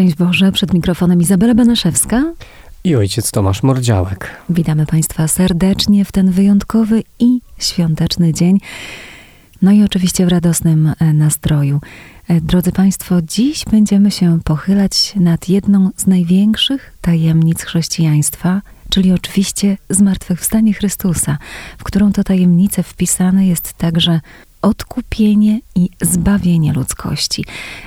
Szczęść 0.00 0.16
Boże, 0.16 0.52
przed 0.52 0.74
mikrofonem 0.74 1.20
Izabela 1.20 1.54
Banaszewska 1.54 2.32
i 2.84 2.96
ojciec 2.96 3.30
Tomasz 3.30 3.62
Mordziałek. 3.62 4.30
Witamy 4.50 4.86
Państwa 4.86 5.28
serdecznie 5.28 6.04
w 6.04 6.12
ten 6.12 6.30
wyjątkowy 6.30 7.02
i 7.18 7.40
świąteczny 7.58 8.32
dzień. 8.32 8.58
No 9.62 9.72
i 9.72 9.82
oczywiście 9.82 10.26
w 10.26 10.28
radosnym 10.28 10.92
e, 11.00 11.12
nastroju. 11.12 11.80
E, 12.28 12.40
drodzy 12.40 12.72
Państwo, 12.72 13.22
dziś 13.22 13.64
będziemy 13.70 14.10
się 14.10 14.38
pochylać 14.44 15.12
nad 15.16 15.48
jedną 15.48 15.90
z 15.96 16.06
największych 16.06 16.92
tajemnic 17.00 17.62
chrześcijaństwa, 17.62 18.62
czyli 18.90 19.12
oczywiście 19.12 19.76
zmartwychwstanie 19.90 20.74
Chrystusa, 20.74 21.38
w 21.78 21.84
którą 21.84 22.12
to 22.12 22.24
tajemnicę 22.24 22.82
wpisane 22.82 23.46
jest 23.46 23.72
także 23.72 24.20
odkupienie 24.62 25.60
i 25.74 25.88
zbawienie 26.00 26.72
ludzkości. 26.72 27.44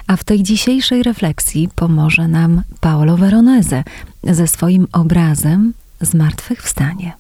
A 0.07 0.17
w 0.17 0.23
tej 0.23 0.43
dzisiejszej 0.43 1.03
refleksji 1.03 1.69
pomoże 1.75 2.27
nam 2.27 2.61
Paolo 2.79 3.17
Veronese 3.17 3.83
ze 4.23 4.47
swoim 4.47 4.87
obrazem 4.91 5.73
Zmartwychwstanie. 6.01 7.13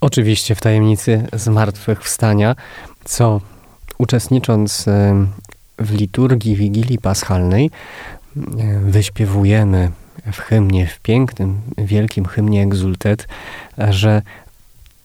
Oczywiście 0.00 0.54
w 0.54 0.60
tajemnicy 0.60 1.26
Zmartwychwstania, 1.32 2.56
co 3.04 3.40
uczestnicząc 3.98 4.84
w 5.78 5.94
liturgii 5.94 6.56
Wigilii 6.56 6.98
Paschalnej, 6.98 7.70
wyśpiewujemy 8.84 9.90
w 10.32 10.38
hymnie, 10.38 10.86
w 10.86 11.00
pięknym, 11.00 11.60
wielkim 11.78 12.24
hymnie 12.24 12.62
Exultet, 12.62 13.28
że 13.88 14.22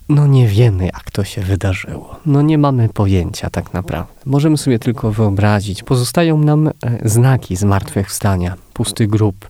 no 0.09 0.27
nie 0.27 0.47
wiemy, 0.47 0.85
jak 0.85 1.11
to 1.11 1.23
się 1.23 1.41
wydarzyło. 1.41 2.15
No 2.25 2.41
nie 2.41 2.57
mamy 2.57 2.89
pojęcia 2.89 3.49
tak 3.49 3.73
naprawdę. 3.73 4.13
Możemy 4.25 4.57
sobie 4.57 4.79
tylko 4.79 5.11
wyobrazić. 5.11 5.83
Pozostają 5.83 6.38
nam 6.38 6.67
e, 6.67 6.71
znaki 7.05 7.55
zmartwychwstania, 7.55 8.55
pusty 8.73 9.07
grób, 9.07 9.49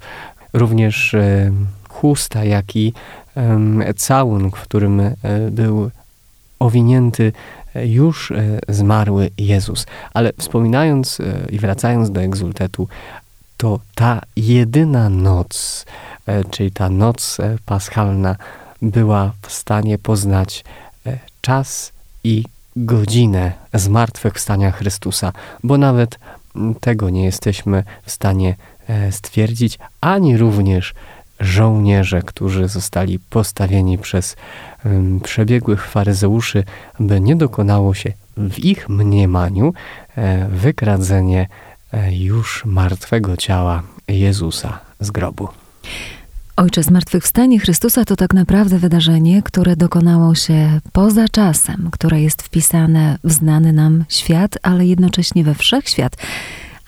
również 0.53 1.13
e, 1.13 1.51
chusta, 1.89 2.43
jak 2.43 2.75
i 2.75 2.93
całun, 3.95 4.51
w 4.51 4.61
którym 4.61 4.99
e, 4.99 5.13
był 5.51 5.91
owinięty 6.59 7.31
już 7.75 8.33
zmarły 8.69 9.29
Jezus. 9.38 9.85
Ale 10.13 10.31
wspominając 10.38 11.17
i 11.49 11.59
wracając 11.59 12.11
do 12.11 12.21
egzultetu, 12.21 12.88
to 13.57 13.79
ta 13.95 14.21
jedyna 14.35 15.09
noc, 15.09 15.85
czyli 16.49 16.71
ta 16.71 16.89
noc 16.89 17.38
paschalna, 17.66 18.35
była 18.81 19.31
w 19.41 19.52
stanie 19.52 19.97
poznać 19.97 20.63
e, 21.05 21.19
czas 21.41 21.91
i 22.23 22.44
godzinę 22.75 23.52
zmartwychwstania 23.73 24.72
Chrystusa, 24.72 25.31
bo 25.63 25.77
nawet 25.77 26.19
tego 26.80 27.09
nie 27.09 27.25
jesteśmy 27.25 27.83
w 28.03 28.11
stanie 28.11 28.55
e, 28.88 29.11
stwierdzić, 29.11 29.80
ani 30.02 30.38
również 30.38 30.94
żołnierze, 31.40 32.22
którzy 32.22 32.67
zostali 32.67 33.19
postawieni 33.19 33.97
przez 33.97 34.35
przebiegłych 35.23 35.88
faryzeuszy, 35.88 36.63
by 37.00 37.22
nie 37.22 37.35
dokonało 37.35 37.94
się 37.94 38.13
w 38.38 38.59
ich 38.59 38.90
mniemaniu 38.90 39.73
e, 40.16 40.47
wykradzenie 40.47 41.47
już 42.11 42.66
martwego 42.66 43.38
ciała 43.38 43.84
Jezusa 44.07 44.79
z 45.00 45.11
grobu. 45.11 45.47
Ojcze, 46.59 46.84
zmartwychwstanie 46.84 47.59
Chrystusa 47.59 48.06
to 48.06 48.16
tak 48.16 48.34
naprawdę 48.34 48.80
wydarzenie, 48.80 49.44
które 49.44 49.75
dokonało 49.75 50.36
się 50.36 50.80
poza 50.92 51.25
czasem, 51.31 51.90
które 51.92 52.22
jest 52.22 52.42
wpisane 52.42 53.18
w 53.24 53.31
znany 53.31 53.74
nam 53.74 54.06
świat, 54.09 54.58
ale 54.64 54.86
jednocześnie 54.86 55.44
we 55.44 55.56
wszechświat, 55.56 56.18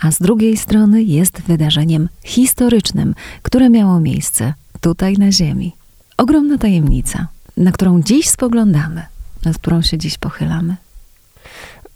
a 0.01 0.11
z 0.11 0.19
drugiej 0.19 0.57
strony 0.57 1.03
jest 1.03 1.41
wydarzeniem 1.41 2.09
historycznym, 2.23 3.15
które 3.41 3.69
miało 3.69 3.99
miejsce 3.99 4.53
tutaj 4.81 5.17
na 5.17 5.31
Ziemi. 5.31 5.75
Ogromna 6.17 6.57
tajemnica, 6.57 7.27
na 7.57 7.71
którą 7.71 8.01
dziś 8.01 8.29
spoglądamy, 8.29 9.05
nad 9.45 9.57
którą 9.57 9.81
się 9.81 9.97
dziś 9.97 10.17
pochylamy. 10.17 10.75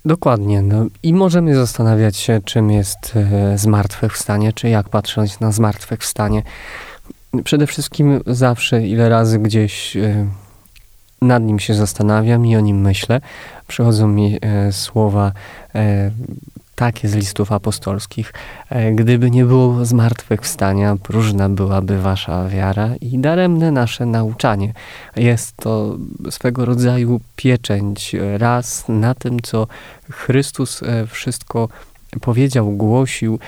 Dokładnie. 0.05 0.61
No, 0.61 0.85
I 1.03 1.13
możemy 1.13 1.55
zastanawiać 1.55 2.17
się, 2.17 2.41
czym 2.45 2.71
jest 2.71 3.13
e, 3.15 3.57
zmartwychwstanie, 3.57 4.53
czy 4.53 4.69
jak 4.69 4.89
patrzeć 4.89 5.39
na 5.39 5.51
zmartwychwstanie. 5.51 6.43
Przede 7.43 7.67
wszystkim 7.67 8.21
zawsze, 8.27 8.87
ile 8.87 9.09
razy 9.09 9.39
gdzieś 9.39 9.97
e, 9.97 10.27
nad 11.21 11.43
nim 11.43 11.59
się 11.59 11.73
zastanawiam 11.73 12.45
i 12.45 12.55
o 12.55 12.59
nim 12.59 12.81
myślę, 12.81 13.21
przychodzą 13.67 14.07
mi 14.07 14.37
e, 14.41 14.71
słowa 14.71 15.31
e, 15.75 16.11
takie 16.75 17.07
z 17.07 17.15
listów 17.15 17.51
apostolskich. 17.51 18.33
Gdyby 18.95 19.31
nie 19.31 19.45
było 19.45 19.85
zmartwychwstania, 19.85 20.95
próżna 21.03 21.49
byłaby 21.49 22.01
wasza 22.01 22.47
wiara 22.47 22.89
i 23.01 23.19
daremne 23.19 23.71
nasze 23.71 24.05
nauczanie. 24.05 24.73
Jest 25.15 25.57
to 25.57 25.97
swego 26.29 26.65
rodzaju 26.65 27.21
pieczęć 27.35 28.15
raz 28.37 28.83
na 28.87 29.13
tym, 29.13 29.41
co 29.41 29.67
Chrystus 30.11 30.81
wszystko 31.07 31.69
powiedział, 32.21 32.71
głosił, 32.71 33.39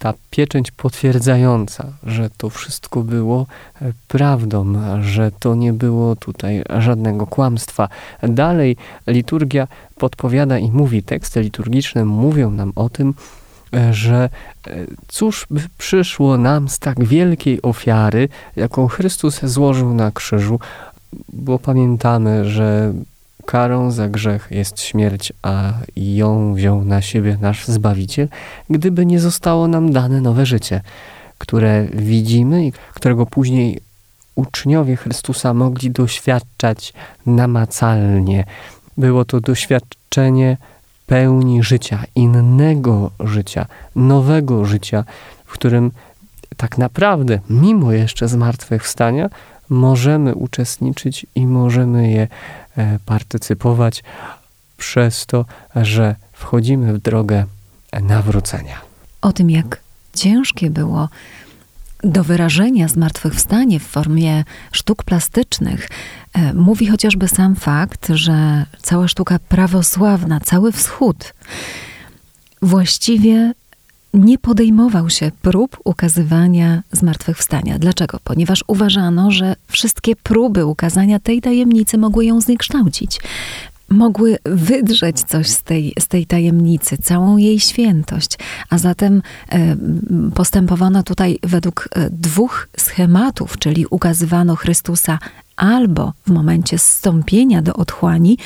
ta 0.00 0.14
pieczęć 0.30 0.70
potwierdzająca, 0.70 1.86
że 2.02 2.30
to 2.36 2.50
wszystko 2.50 3.02
było 3.02 3.46
e, 3.82 3.92
prawdą, 4.08 4.74
że 5.02 5.30
to 5.38 5.54
nie 5.54 5.72
było 5.72 6.16
tutaj 6.16 6.62
żadnego 6.78 7.26
kłamstwa. 7.26 7.88
Dalej 8.22 8.76
liturgia 9.06 9.68
podpowiada 9.96 10.58
i 10.58 10.70
mówi, 10.70 11.02
teksty 11.02 11.40
liturgiczne 11.40 12.04
mówią 12.04 12.50
nam 12.50 12.72
o 12.76 12.88
tym, 12.88 13.14
e, 13.74 13.94
że 13.94 14.28
e, 14.66 14.86
cóż 15.08 15.46
by 15.50 15.60
przyszło 15.78 16.38
nam 16.38 16.68
z 16.68 16.78
tak 16.78 17.04
wielkiej 17.04 17.62
ofiary, 17.62 18.28
jaką 18.56 18.88
Chrystus 18.88 19.40
złożył 19.42 19.94
na 19.94 20.10
krzyżu, 20.10 20.60
bo 21.32 21.58
pamiętamy, 21.58 22.50
że 22.50 22.92
karą 23.50 23.90
za 23.90 24.08
grzech 24.08 24.48
jest 24.50 24.80
śmierć, 24.80 25.32
a 25.42 25.72
ją 25.96 26.54
wziął 26.54 26.84
na 26.84 27.02
siebie 27.02 27.38
nasz 27.40 27.66
Zbawiciel, 27.66 28.28
gdyby 28.70 29.06
nie 29.06 29.20
zostało 29.20 29.68
nam 29.68 29.92
dane 29.92 30.20
nowe 30.20 30.46
życie, 30.46 30.80
które 31.38 31.86
widzimy 31.92 32.66
i 32.66 32.72
którego 32.94 33.26
później 33.26 33.80
uczniowie 34.34 34.96
Chrystusa 34.96 35.54
mogli 35.54 35.90
doświadczać 35.90 36.92
namacalnie. 37.26 38.44
Było 38.96 39.24
to 39.24 39.40
doświadczenie 39.40 40.56
pełni 41.06 41.62
życia, 41.62 42.04
innego 42.14 43.10
życia, 43.20 43.66
nowego 43.96 44.64
życia, 44.64 45.04
w 45.44 45.52
którym 45.52 45.90
tak 46.56 46.78
naprawdę, 46.78 47.38
mimo 47.50 47.92
jeszcze 47.92 48.28
zmartwychwstania, 48.28 49.30
możemy 49.68 50.34
uczestniczyć 50.34 51.26
i 51.34 51.46
możemy 51.46 52.10
je 52.10 52.28
e, 52.76 52.98
partycypować 53.06 54.02
przez 54.76 55.26
to, 55.26 55.44
że 55.76 56.16
wchodzimy 56.32 56.92
w 56.92 56.98
drogę 56.98 57.44
nawrócenia. 58.02 58.80
O 59.22 59.32
tym, 59.32 59.50
jak 59.50 59.80
ciężkie 60.14 60.70
było 60.70 61.08
do 62.04 62.24
wyrażenia 62.24 62.88
zmartwychwstanie 62.88 63.80
w 63.80 63.86
formie 63.86 64.44
sztuk 64.72 65.02
plastycznych, 65.02 65.88
e, 66.32 66.54
mówi 66.54 66.86
chociażby 66.86 67.28
sam 67.28 67.56
fakt, 67.56 68.08
że 68.14 68.66
cała 68.82 69.08
sztuka 69.08 69.38
prawosławna, 69.48 70.40
cały 70.40 70.72
wschód 70.72 71.34
właściwie 72.62 73.52
nie 74.14 74.38
podejmował 74.38 75.10
się 75.10 75.30
prób 75.42 75.78
ukazywania 75.84 76.82
zmartwychwstania. 76.92 77.78
Dlaczego? 77.78 78.18
Ponieważ 78.24 78.64
uważano, 78.66 79.30
że 79.30 79.56
wszystkie 79.68 80.16
próby 80.16 80.66
ukazania 80.66 81.18
tej 81.18 81.40
tajemnicy 81.40 81.98
mogły 81.98 82.24
ją 82.24 82.40
zniekształcić. 82.40 83.20
Mogły 83.88 84.38
wydrzeć 84.44 85.22
coś 85.22 85.48
z 85.48 85.62
tej, 85.62 85.94
z 85.98 86.08
tej 86.08 86.26
tajemnicy, 86.26 86.98
całą 86.98 87.36
jej 87.36 87.60
świętość. 87.60 88.38
A 88.70 88.78
zatem 88.78 89.22
e, 89.48 89.76
postępowano 90.34 91.02
tutaj 91.02 91.38
według 91.42 91.88
e, 91.92 92.10
dwóch 92.10 92.68
schematów, 92.76 93.58
czyli 93.58 93.86
ukazywano 93.90 94.56
Chrystusa 94.56 95.18
albo 95.56 96.12
w 96.26 96.30
momencie 96.30 96.78
zstąpienia 96.78 97.62
do 97.62 97.74
otchłani, 97.74 98.38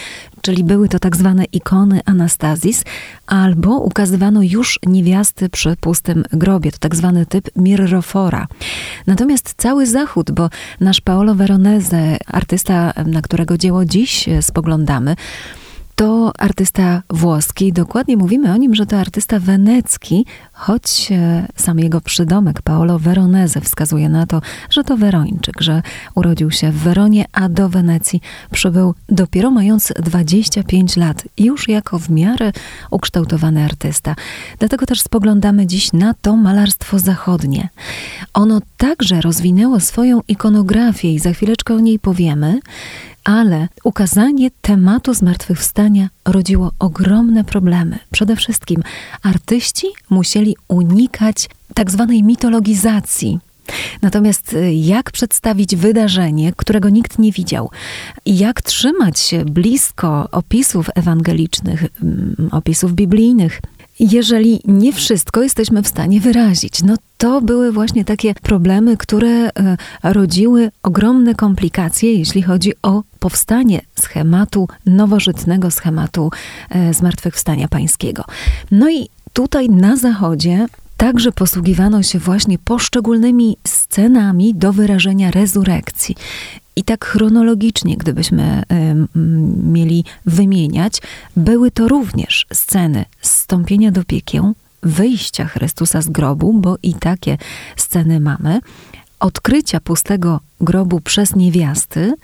czyli 0.42 0.64
były 0.64 0.88
to 0.88 0.98
tak 0.98 1.16
zwane 1.16 1.44
ikony 1.44 2.00
Anastazis, 2.04 2.84
albo 3.26 3.78
ukazywano 3.78 4.42
już 4.42 4.78
niewiasty 4.86 5.48
przy 5.48 5.76
pustym 5.80 6.24
grobie, 6.32 6.72
to 6.72 6.78
tak 6.78 6.96
zwany 6.96 7.26
typ 7.26 7.50
mirrofora. 7.56 8.46
Natomiast 9.06 9.54
cały 9.56 9.86
Zachód, 9.86 10.30
bo 10.30 10.50
nasz 10.80 11.00
Paolo 11.00 11.34
Veronese, 11.34 12.16
artysta, 12.26 12.92
na 13.06 13.22
którego 13.22 13.58
dzieło 13.58 13.84
dziś 13.84 14.28
spoglądamy, 14.40 15.16
to 15.94 16.32
artysta 16.38 17.02
włoski. 17.10 17.72
Dokładnie 17.72 18.16
mówimy 18.16 18.52
o 18.52 18.56
nim, 18.56 18.74
że 18.74 18.86
to 18.86 18.98
artysta 18.98 19.40
wenecki, 19.40 20.26
choć 20.52 21.12
e, 21.12 21.46
sam 21.56 21.78
jego 21.78 22.00
przydomek 22.00 22.62
Paolo 22.62 22.98
Veronese 22.98 23.60
wskazuje 23.60 24.08
na 24.08 24.26
to, 24.26 24.42
że 24.70 24.84
to 24.84 24.96
Werończyk, 24.96 25.60
że 25.60 25.82
urodził 26.14 26.50
się 26.50 26.72
w 26.72 26.76
Weronie, 26.76 27.24
a 27.32 27.48
do 27.48 27.68
Wenecji 27.68 28.20
przybył 28.50 28.94
dopiero 29.08 29.50
mając 29.50 29.92
25 30.02 30.96
lat, 30.96 31.24
już 31.38 31.68
jako 31.68 31.98
w 31.98 32.10
miarę 32.10 32.52
ukształtowany 32.90 33.64
artysta. 33.64 34.14
Dlatego 34.58 34.86
też 34.86 35.00
spoglądamy 35.00 35.66
dziś 35.66 35.92
na 35.92 36.14
to 36.14 36.36
malarstwo 36.36 36.98
zachodnie. 36.98 37.68
Ono 38.34 38.60
także 38.76 39.20
rozwinęło 39.20 39.80
swoją 39.80 40.20
ikonografię 40.28 41.14
i 41.14 41.18
za 41.18 41.32
chwileczkę 41.32 41.74
o 41.74 41.80
niej 41.80 41.98
powiemy 41.98 42.60
ale 43.24 43.68
ukazanie 43.84 44.50
tematu 44.60 45.14
zmartwychwstania 45.14 46.08
rodziło 46.24 46.72
ogromne 46.78 47.44
problemy. 47.44 47.98
Przede 48.10 48.36
wszystkim 48.36 48.82
artyści 49.22 49.86
musieli 50.10 50.56
unikać 50.68 51.48
tak 51.74 51.90
zwanej 51.90 52.22
mitologizacji. 52.22 53.38
Natomiast 54.02 54.52
y, 54.52 54.74
jak 54.74 55.10
przedstawić 55.10 55.76
wydarzenie, 55.76 56.52
którego 56.56 56.88
nikt 56.88 57.18
nie 57.18 57.32
widział? 57.32 57.70
Jak 58.26 58.62
trzymać 58.62 59.18
się 59.18 59.44
blisko 59.44 60.28
opisów 60.30 60.90
ewangelicznych, 60.94 61.84
mm, 62.02 62.48
opisów 62.52 62.94
biblijnych, 62.94 63.60
jeżeli 64.00 64.60
nie 64.64 64.92
wszystko 64.92 65.42
jesteśmy 65.42 65.82
w 65.82 65.88
stanie 65.88 66.20
wyrazić. 66.20 66.82
No 66.82 66.94
to 67.24 67.40
były 67.40 67.72
właśnie 67.72 68.04
takie 68.04 68.34
problemy, 68.34 68.96
które 68.96 69.28
e, 69.28 69.50
rodziły 70.02 70.70
ogromne 70.82 71.34
komplikacje, 71.34 72.14
jeśli 72.14 72.42
chodzi 72.42 72.72
o 72.82 73.02
powstanie 73.18 73.80
schematu, 74.00 74.68
nowożytnego 74.86 75.70
schematu 75.70 76.30
e, 76.70 76.94
zmartwychwstania 76.94 77.68
pańskiego. 77.68 78.24
No 78.70 78.90
i 78.90 79.08
tutaj 79.32 79.68
na 79.68 79.96
zachodzie 79.96 80.66
Także 80.96 81.32
posługiwano 81.32 82.02
się 82.02 82.18
właśnie 82.18 82.58
poszczególnymi 82.58 83.56
scenami 83.64 84.54
do 84.54 84.72
wyrażenia 84.72 85.30
rezurekcji. 85.30 86.16
I 86.76 86.84
tak 86.84 87.04
chronologicznie, 87.04 87.96
gdybyśmy 87.96 88.62
y, 88.62 88.74
mieli 89.72 90.04
wymieniać, 90.26 91.02
były 91.36 91.70
to 91.70 91.88
również 91.88 92.46
sceny 92.52 93.04
zstąpienia 93.20 93.90
do 93.90 94.04
piekieł, 94.04 94.54
wyjścia 94.84 95.44
Chrystusa 95.44 96.02
z 96.02 96.08
grobu, 96.08 96.52
bo 96.52 96.76
i 96.82 96.94
takie 96.94 97.38
sceny 97.76 98.20
mamy, 98.20 98.60
odkrycia 99.20 99.80
pustego 99.80 100.40
grobu 100.60 101.00
przez 101.00 101.36
niewiasty, 101.36 102.14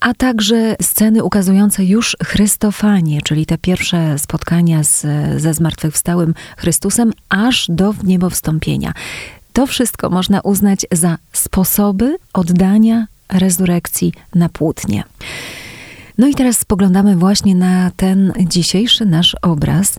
a 0.00 0.14
także 0.14 0.76
sceny 0.82 1.24
ukazujące 1.24 1.84
już 1.84 2.16
Chrystofanie, 2.24 3.22
czyli 3.22 3.46
te 3.46 3.58
pierwsze 3.58 4.18
spotkania 4.18 4.84
z, 4.84 5.06
ze 5.42 5.54
zmartwychwstałym 5.54 6.34
Chrystusem, 6.56 7.12
aż 7.28 7.66
do 7.68 7.94
niebowstąpienia. 8.04 8.92
To 9.52 9.66
wszystko 9.66 10.10
można 10.10 10.40
uznać 10.40 10.86
za 10.92 11.18
sposoby 11.32 12.16
oddania 12.32 13.06
rezurekcji 13.32 14.12
na 14.34 14.48
płótnie. 14.48 15.04
No 16.18 16.26
i 16.26 16.34
teraz 16.34 16.58
spoglądamy 16.58 17.16
właśnie 17.16 17.54
na 17.54 17.90
ten 17.96 18.32
dzisiejszy 18.38 19.06
nasz 19.06 19.36
obraz, 19.42 19.98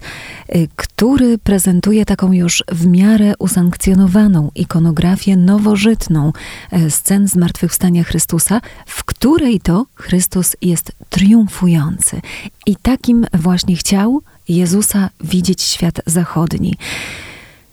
y, 0.55 0.67
który 0.75 1.37
prezentuje 1.37 2.05
taką 2.05 2.31
już 2.31 2.63
w 2.71 2.85
miarę 2.87 3.33
usankcjonowaną 3.39 4.51
ikonografię 4.55 5.37
nowożytną 5.37 6.33
y, 6.73 6.91
scen 6.91 7.27
zmartwychwstania 7.27 8.03
Chrystusa, 8.03 8.61
w 8.85 9.03
której 9.03 9.59
to 9.59 9.85
Chrystus 9.95 10.55
jest 10.61 10.91
triumfujący. 11.09 12.21
I 12.65 12.75
takim 12.75 13.25
właśnie 13.33 13.75
chciał 13.75 14.21
Jezusa 14.49 15.09
widzieć 15.23 15.61
świat 15.61 16.01
zachodni. 16.05 16.77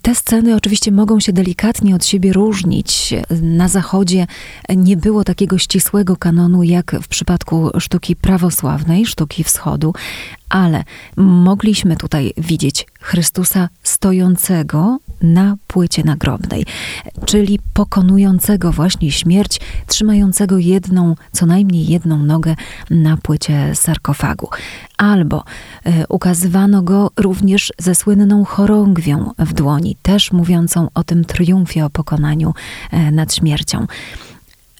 Te 0.04 0.14
sceny 0.14 0.56
oczywiście 0.56 0.92
mogą 0.92 1.20
się 1.20 1.32
delikatnie 1.32 1.94
od 1.94 2.06
siebie 2.06 2.32
różnić. 2.32 3.14
Na 3.42 3.68
Zachodzie 3.68 4.26
nie 4.76 4.96
było 4.96 5.24
takiego 5.24 5.58
ścisłego 5.58 6.16
kanonu 6.16 6.62
jak 6.62 6.96
w 7.02 7.08
przypadku 7.08 7.70
sztuki 7.78 8.16
prawosławnej, 8.16 9.06
sztuki 9.06 9.44
wschodu, 9.44 9.94
ale 10.48 10.84
mogliśmy 11.16 11.96
tutaj 11.96 12.32
widzieć 12.36 12.86
Chrystusa 13.00 13.68
stojącego 13.82 14.98
na 15.24 15.56
płycie 15.66 16.04
nagrobnej, 16.04 16.66
czyli 17.26 17.58
pokonującego 17.72 18.72
właśnie 18.72 19.12
śmierć, 19.12 19.60
trzymającego 19.86 20.58
jedną, 20.58 21.14
co 21.32 21.46
najmniej 21.46 21.86
jedną 21.86 22.18
nogę 22.18 22.54
na 22.90 23.16
płycie 23.16 23.74
sarkofagu. 23.74 24.48
Albo 24.98 25.44
y, 25.86 25.90
ukazywano 26.08 26.82
go 26.82 27.10
również 27.16 27.72
ze 27.78 27.94
słynną 27.94 28.44
chorągwią 28.44 29.30
w 29.38 29.52
dłoni, 29.52 29.96
też 30.02 30.32
mówiącą 30.32 30.88
o 30.94 31.04
tym 31.04 31.24
triumfie, 31.24 31.84
o 31.84 31.90
pokonaniu 31.90 32.54
y, 32.92 33.10
nad 33.10 33.34
śmiercią 33.34 33.86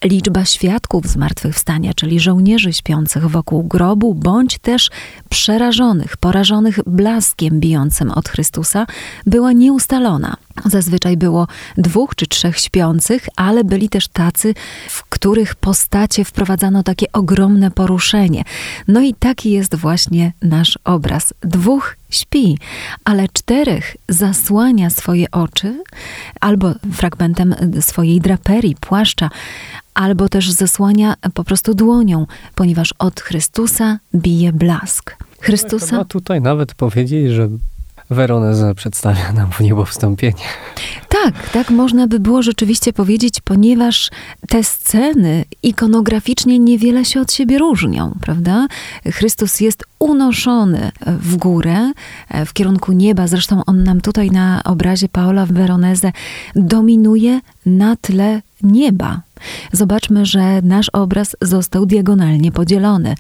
liczba 0.05 0.45
świadków 0.45 1.06
zmartwychwstania, 1.06 1.95
czyli 1.95 2.21
żołnierzy 2.21 2.73
śpiących 2.73 3.27
wokół 3.27 3.62
grobu, 3.62 4.15
bądź 4.15 4.59
też 4.59 4.91
przerażonych, 5.29 6.17
porażonych 6.17 6.79
blaskiem 6.87 7.61
bijącym 7.61 8.11
od 8.11 8.29
Chrystusa, 8.29 8.87
była 9.27 9.53
nieustalona. 9.53 10.37
Zazwyczaj 10.65 11.17
było 11.17 11.47
dwóch 11.77 12.15
czy 12.15 12.27
trzech 12.27 12.59
śpiących, 12.59 13.27
ale 13.37 13.65
byli 13.65 13.89
też 13.89 14.09
tacy, 14.09 14.55
w 14.89 15.05
których 15.05 15.55
postacie 15.55 16.25
wprowadzano 16.25 16.83
takie 16.83 17.12
ogromne 17.12 17.71
poruszenie. 17.71 18.45
No 18.89 19.01
i 19.01 19.15
taki 19.15 19.51
jest 19.51 19.75
właśnie 19.75 20.33
nasz 20.43 20.79
obraz. 20.85 21.35
Dwóch 21.41 21.97
śpi, 22.11 22.59
ale 23.05 23.29
czterech 23.29 23.97
zasłania 24.09 24.91
swoje 24.91 25.31
oczy 25.31 25.83
albo 26.41 26.73
fragmentem 26.93 27.55
swojej 27.81 28.21
draperii, 28.21 28.77
płaszcza, 28.81 29.31
albo 29.95 30.29
też 30.29 30.51
zasłania 30.51 31.15
po 31.35 31.45
prostu 31.45 31.75
dłonią, 31.75 32.27
ponieważ 32.55 32.95
od 32.99 33.21
Chrystusa 33.21 33.99
bije 34.15 34.53
blask. 34.53 35.17
Chrystusa. 35.41 35.87
Chyba 35.87 36.05
tutaj 36.05 36.41
nawet 36.41 36.75
powiedzieć, 36.75 37.33
że 37.33 37.49
Veronese 38.11 38.75
przedstawia 38.75 39.32
nam 39.32 39.53
w 39.53 39.61
niebo 39.61 39.84
wstąpienie. 39.84 40.44
Tak, 41.08 41.51
tak 41.51 41.70
można 41.70 42.06
by 42.06 42.20
było 42.20 42.43
rzeczywiście 42.43 42.93
powiedzieć, 42.93 43.41
ponieważ 43.41 44.11
te 44.49 44.65
sceny 44.65 45.44
ikonograficznie 45.63 46.58
niewiele 46.58 47.05
się 47.05 47.20
od 47.20 47.32
siebie 47.32 47.58
różnią, 47.58 48.15
prawda? 48.20 48.67
Chrystus 49.06 49.61
jest 49.61 49.84
unoszony 49.99 50.93
w 51.06 51.37
górę, 51.37 51.93
w 52.46 52.53
kierunku 52.53 52.93
nieba. 52.93 53.27
Zresztą 53.27 53.65
on 53.67 53.84
nam 53.84 54.01
tutaj 54.01 54.31
na 54.31 54.61
obrazie 54.65 55.08
Paola 55.08 55.46
Veronese 55.46 56.13
dominuje 56.56 57.41
na 57.67 57.96
tle 57.96 58.43
nieba. 58.63 59.20
Zobaczmy, 59.72 60.27
że 60.27 60.63
nasz 60.63 60.89
obraz 60.89 61.36
został 61.41 61.86
diagonalnie 61.86 62.53
podzielony, 62.53 63.15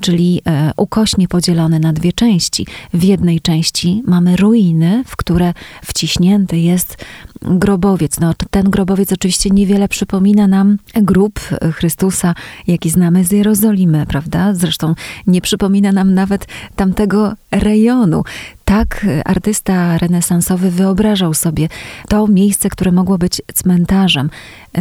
czyli 0.00 0.42
e, 0.46 0.72
ukośnie 0.76 1.28
podzielony 1.28 1.80
na 1.80 1.92
dwie 1.92 2.12
części. 2.12 2.66
W 2.94 3.04
jednej 3.04 3.40
części 3.40 4.02
mamy 4.06 4.36
ruiny, 4.36 5.04
w 5.06 5.16
które 5.16 5.54
wciśnięty 5.84 6.58
jest 6.58 6.96
grobowiec. 7.42 8.20
No, 8.20 8.34
ten 8.50 8.70
grobowiec 8.70 9.12
oczywiście 9.12 9.50
niewiele 9.50 9.88
przypomina 9.88 10.46
nam 10.46 10.76
grób 10.94 11.40
Chrystusa, 11.72 12.34
jaki 12.66 12.90
znamy 12.90 13.24
z 13.24 13.32
Jerozolimy, 13.32 14.06
prawda? 14.06 14.54
Zresztą 14.54 14.94
nie 15.26 15.40
przypomina 15.40 15.92
nam 15.92 16.14
nawet 16.14 16.46
tamtego 16.76 17.32
rejonu. 17.50 18.24
Tak 18.64 19.06
artysta 19.24 19.98
renesansowy 19.98 20.70
wyobrażał 20.70 21.34
sobie 21.34 21.68
to 22.08 22.26
miejsce, 22.26 22.68
które 22.68 22.92
mogło 22.92 23.18
być 23.18 23.42
cmentarzem. 23.54 24.30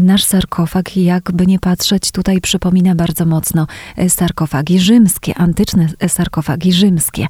Nasz 0.01 0.24
sarkofag, 0.24 0.88
jakby 0.98 1.48
nie 1.48 1.60
patrzeć, 1.60 2.12
tutaj 2.12 2.41
przypomina 2.41 2.96
bardzo 2.96 3.25
mocno 3.25 3.67
sarkofagi 4.10 4.79
rzymskie, 4.79 5.36
antyczne 5.38 5.88
sarkofagi 6.08 6.74
rzymskie. 6.74 7.27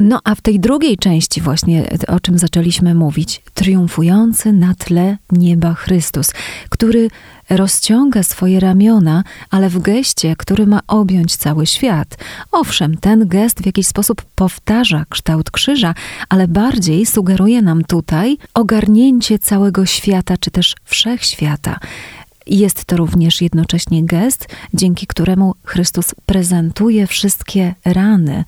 No 0.00 0.20
a 0.24 0.34
w 0.34 0.40
tej 0.40 0.60
drugiej 0.60 0.96
części 0.96 1.40
właśnie, 1.40 1.84
o 2.08 2.20
czym 2.20 2.38
zaczęliśmy 2.38 2.94
mówić, 2.94 3.42
triumfujący 3.54 4.52
na 4.52 4.74
tle 4.74 5.16
nieba 5.32 5.74
Chrystus, 5.74 6.32
który 6.68 7.10
rozciąga 7.50 8.22
swoje 8.22 8.60
ramiona, 8.60 9.24
ale 9.50 9.68
w 9.68 9.78
geście, 9.78 10.36
który 10.36 10.66
ma 10.66 10.80
objąć 10.86 11.36
cały 11.36 11.66
świat. 11.66 12.18
Owszem, 12.52 12.96
ten 12.96 13.28
gest 13.28 13.62
w 13.62 13.66
jakiś 13.66 13.86
sposób 13.86 14.22
powtarza 14.34 15.04
kształt 15.08 15.50
krzyża, 15.50 15.94
ale 16.28 16.48
bardziej 16.48 17.06
sugeruje 17.06 17.62
nam 17.62 17.84
tutaj 17.84 18.38
ogarnięcie 18.54 19.38
całego 19.38 19.86
świata, 19.86 20.36
czy 20.40 20.50
też 20.50 20.76
wszechświata 20.84 21.78
Jest 22.48 22.84
to 22.84 22.96
również 22.96 23.40
jednocześnie 23.40 24.04
gest, 24.04 24.48
dzięki 24.74 25.06
któremu 25.06 25.54
Chrystus 25.64 26.14
prezentuje 26.26 27.06
wszystkie 27.06 27.74
rany, 27.84 28.44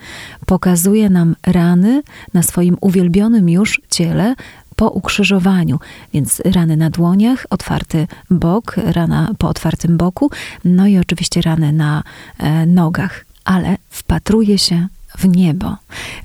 pokazuje 0.46 1.10
nam 1.10 1.36
rany 1.46 2.02
na 2.34 2.42
swoim 2.42 2.76
uwielbionym 2.80 3.48
już 3.48 3.80
ciele, 3.90 4.34
po 4.76 4.88
ukrzyżowaniu, 4.88 5.78
więc 6.12 6.42
rany 6.44 6.76
na 6.76 6.90
dłoniach, 6.90 7.46
otwarty 7.50 8.06
bok, 8.30 8.76
rana 8.76 9.30
po 9.38 9.48
otwartym 9.48 9.96
boku, 9.96 10.30
no 10.64 10.86
i 10.86 10.98
oczywiście 10.98 11.40
rany 11.42 11.72
na 11.72 12.02
e, 12.38 12.66
nogach, 12.66 13.24
ale 13.44 13.76
wpatruje 13.90 14.58
się 14.58 14.88
w 15.18 15.28
niebo. 15.28 15.76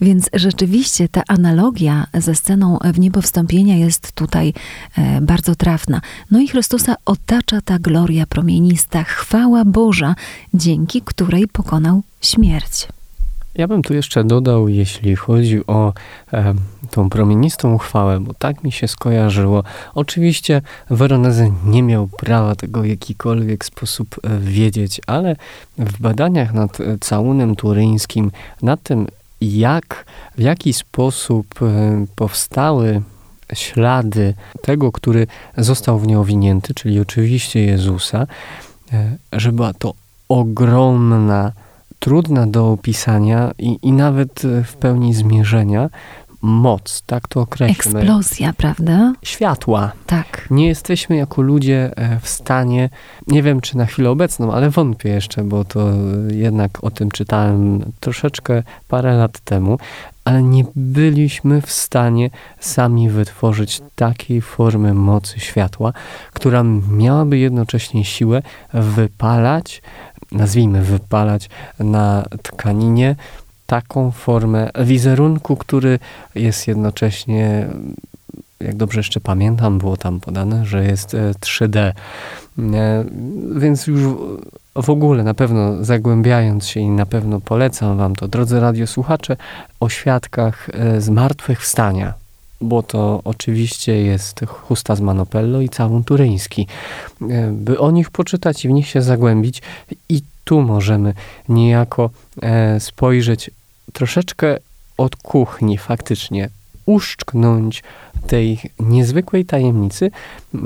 Więc 0.01 0.29
rzeczywiście 0.33 1.09
ta 1.09 1.23
analogia 1.27 2.07
ze 2.13 2.35
sceną 2.35 2.77
w 2.93 2.99
niebo 2.99 3.21
wstąpienia 3.21 3.75
jest 3.75 4.11
tutaj 4.11 4.53
e, 4.97 5.21
bardzo 5.21 5.55
trafna. 5.55 6.01
No 6.31 6.39
i 6.39 6.47
Chrystusa 6.47 6.95
otacza 7.05 7.61
ta 7.61 7.79
gloria 7.79 8.25
promienista, 8.25 9.03
chwała 9.03 9.65
Boża, 9.65 10.15
dzięki 10.53 11.01
której 11.01 11.47
pokonał 11.47 12.03
śmierć. 12.21 12.87
Ja 13.55 13.67
bym 13.67 13.81
tu 13.81 13.93
jeszcze 13.93 14.23
dodał, 14.23 14.67
jeśli 14.67 15.15
chodzi 15.15 15.67
o 15.67 15.93
e, 16.33 16.53
tą 16.91 17.09
promienistą 17.09 17.73
uchwałę, 17.73 18.19
bo 18.19 18.33
tak 18.33 18.63
mi 18.63 18.71
się 18.71 18.87
skojarzyło. 18.87 19.63
Oczywiście 19.93 20.61
Veronese 20.89 21.51
nie 21.65 21.83
miał 21.83 22.07
prawa 22.07 22.55
tego 22.55 22.81
w 22.81 22.85
jakikolwiek 22.85 23.65
sposób 23.65 24.15
e, 24.23 24.39
wiedzieć, 24.39 25.01
ale 25.07 25.35
w 25.77 26.01
badaniach 26.01 26.53
nad 26.53 26.79
e, 26.79 26.97
całunem 26.99 27.55
turyńskim, 27.55 28.31
nad 28.61 28.83
tym, 28.83 29.07
jak, 29.41 30.05
w 30.37 30.41
jaki 30.41 30.73
sposób 30.73 31.47
e, 31.61 32.05
powstały 32.15 33.01
ślady 33.53 34.33
tego, 34.61 34.91
który 34.91 35.27
został 35.57 35.99
w 35.99 36.07
nie 36.07 36.19
owinięty, 36.19 36.73
czyli 36.73 36.99
oczywiście 36.99 37.65
Jezusa, 37.65 38.27
że 39.33 39.51
była 39.51 39.73
to 39.73 39.93
ogromna 40.29 41.51
trudna 42.05 42.47
do 42.47 42.71
opisania 42.71 43.51
i, 43.57 43.77
i 43.81 43.91
nawet 43.91 44.45
e, 44.45 44.63
w 44.63 44.75
pełni 44.75 45.13
zmierzenia 45.13 45.89
moc, 46.45 47.03
tak 47.05 47.27
to 47.27 47.41
określmy. 47.41 47.99
Eksplozja, 47.99 48.53
prawda? 48.53 49.13
Światła. 49.21 49.91
Tak. 50.05 50.47
Nie 50.51 50.67
jesteśmy 50.67 51.15
jako 51.15 51.41
ludzie 51.41 51.91
e, 51.95 52.19
w 52.19 52.27
stanie, 52.29 52.89
nie 53.27 53.43
wiem 53.43 53.61
czy 53.61 53.77
na 53.77 53.85
chwilę 53.85 54.09
obecną, 54.09 54.53
ale 54.53 54.69
wątpię 54.69 55.09
jeszcze, 55.09 55.43
bo 55.43 55.65
to 55.65 55.89
jednak 56.31 56.83
o 56.83 56.91
tym 56.91 57.11
czytałem 57.11 57.91
troszeczkę 57.99 58.63
parę 58.87 59.15
lat 59.15 59.39
temu, 59.39 59.77
ale 60.25 60.43
nie 60.43 60.65
byliśmy 60.75 61.61
w 61.61 61.71
stanie 61.71 62.29
sami 62.59 63.09
wytworzyć 63.09 63.81
takiej 63.95 64.41
formy 64.41 64.93
mocy 64.93 65.39
światła, 65.39 65.93
która 66.33 66.63
miałaby 66.91 67.37
jednocześnie 67.37 68.05
siłę 68.05 68.41
wypalać 68.73 69.81
nazwijmy, 70.31 70.81
wypalać 70.81 71.49
na 71.79 72.25
tkaninie 72.43 73.15
taką 73.65 74.11
formę 74.11 74.69
wizerunku, 74.79 75.55
który 75.55 75.99
jest 76.35 76.67
jednocześnie, 76.67 77.67
jak 78.59 78.75
dobrze 78.75 78.99
jeszcze 78.99 79.19
pamiętam, 79.19 79.77
było 79.77 79.97
tam 79.97 80.19
podane, 80.19 80.65
że 80.65 80.85
jest 80.85 81.15
3D. 81.39 81.77
E, 81.77 81.93
e, 82.59 83.05
więc 83.55 83.87
już 83.87 84.01
w 84.75 84.89
ogóle 84.89 85.23
na 85.23 85.33
pewno 85.33 85.83
zagłębiając 85.83 86.67
się 86.67 86.79
i 86.79 86.89
na 86.89 87.05
pewno 87.05 87.41
polecam 87.41 87.97
Wam 87.97 88.15
to, 88.15 88.27
drodzy 88.27 88.59
radiosłuchacze, 88.59 89.37
o 89.79 89.89
świadkach 89.89 90.69
e, 90.73 91.01
zmartwychwstania 91.01 92.13
bo 92.61 92.83
to 92.83 93.21
oczywiście 93.23 94.01
jest 94.01 94.45
chusta 94.47 94.95
z 94.95 95.01
Manopello 95.01 95.61
i 95.61 95.69
całun 95.69 96.03
turyński. 96.03 96.67
By 97.51 97.79
o 97.79 97.91
nich 97.91 98.09
poczytać 98.09 98.65
i 98.65 98.67
w 98.67 98.71
nich 98.71 98.87
się 98.87 99.01
zagłębić 99.01 99.61
i 100.09 100.21
tu 100.45 100.61
możemy 100.61 101.13
niejako 101.49 102.09
e, 102.41 102.79
spojrzeć 102.79 103.51
troszeczkę 103.93 104.57
od 104.97 105.15
kuchni 105.15 105.77
faktycznie, 105.77 106.49
uszczknąć 106.85 107.83
tej 108.27 108.59
niezwykłej 108.79 109.45
tajemnicy, 109.45 110.11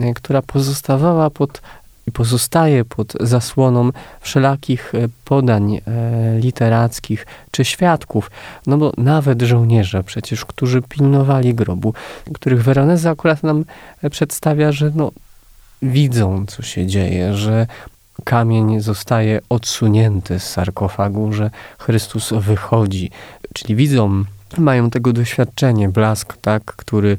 e, 0.01 0.13
która 0.13 0.41
pozostawała 0.41 1.29
pod 1.29 1.61
i 2.07 2.11
pozostaje 2.11 2.85
pod 2.85 3.13
zasłoną 3.19 3.89
wszelakich 4.21 4.95
e, 4.95 5.07
podań 5.25 5.81
literackich 6.39 7.25
czy 7.51 7.65
świadków, 7.65 8.31
no 8.67 8.77
bo 8.77 8.93
nawet 8.97 9.41
żołnierze 9.41 10.03
przecież, 10.03 10.45
którzy 10.45 10.81
pilnowali 10.81 11.55
grobu, 11.55 11.93
których 12.33 12.63
Veroneza 12.63 13.09
akurat 13.09 13.43
nam 13.43 13.65
przedstawia, 14.11 14.71
że 14.71 14.91
no, 14.95 15.11
widzą, 15.81 16.45
co 16.45 16.63
się 16.63 16.85
dzieje, 16.87 17.33
że 17.33 17.67
kamień 18.23 18.79
zostaje 18.79 19.39
odsunięty 19.49 20.39
z 20.39 20.43
sarkofagu, 20.43 21.33
że 21.33 21.51
Chrystus 21.79 22.33
wychodzi, 22.33 23.11
czyli 23.53 23.75
widzą 23.75 24.23
mają 24.57 24.89
tego 24.89 25.13
doświadczenie, 25.13 25.89
blask, 25.89 26.37
tak, 26.41 26.63
który 26.63 27.17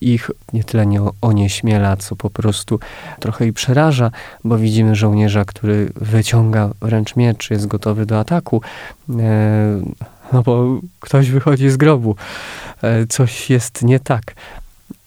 ich 0.00 0.30
nie 0.52 0.64
tyle 0.64 0.86
nie 0.86 1.00
onieśmiela, 1.20 1.96
co 1.96 2.16
po 2.16 2.30
prostu 2.30 2.80
trochę 3.20 3.46
i 3.46 3.52
przeraża, 3.52 4.10
bo 4.44 4.58
widzimy 4.58 4.94
żołnierza, 4.94 5.44
który 5.44 5.92
wyciąga 5.96 6.70
wręcz 6.80 7.16
miecz, 7.16 7.50
jest 7.50 7.66
gotowy 7.66 8.06
do 8.06 8.18
ataku, 8.18 8.62
e, 9.10 9.80
no 10.32 10.42
bo 10.42 10.80
ktoś 11.00 11.30
wychodzi 11.30 11.70
z 11.70 11.76
grobu, 11.76 12.16
e, 12.82 13.06
coś 13.06 13.50
jest 13.50 13.82
nie 13.82 14.00
tak. 14.00 14.34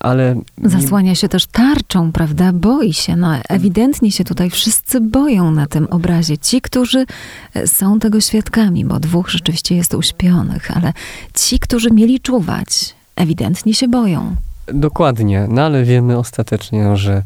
Ale 0.01 0.35
Zasłania 0.63 1.15
się 1.15 1.29
też 1.29 1.45
tarczą, 1.45 2.11
prawda? 2.11 2.53
Boi 2.53 2.93
się. 2.93 3.15
No, 3.15 3.35
ewidentnie 3.49 4.11
się 4.11 4.23
tutaj 4.23 4.49
wszyscy 4.49 5.01
boją 5.01 5.51
na 5.51 5.67
tym 5.67 5.87
obrazie. 5.87 6.37
Ci, 6.37 6.61
którzy 6.61 7.05
e, 7.53 7.67
są 7.67 7.99
tego 7.99 8.21
świadkami, 8.21 8.85
bo 8.85 8.99
dwóch 8.99 9.29
rzeczywiście 9.29 9.75
jest 9.75 9.93
uśpionych, 9.93 10.77
ale 10.77 10.93
ci, 11.33 11.59
którzy 11.59 11.91
mieli 11.91 12.19
czuwać, 12.19 12.95
ewidentnie 13.15 13.73
się 13.73 13.87
boją. 13.87 14.35
Dokładnie, 14.73 15.47
no 15.49 15.61
ale 15.61 15.83
wiemy 15.83 16.17
ostatecznie, 16.17 16.97
że 16.97 17.23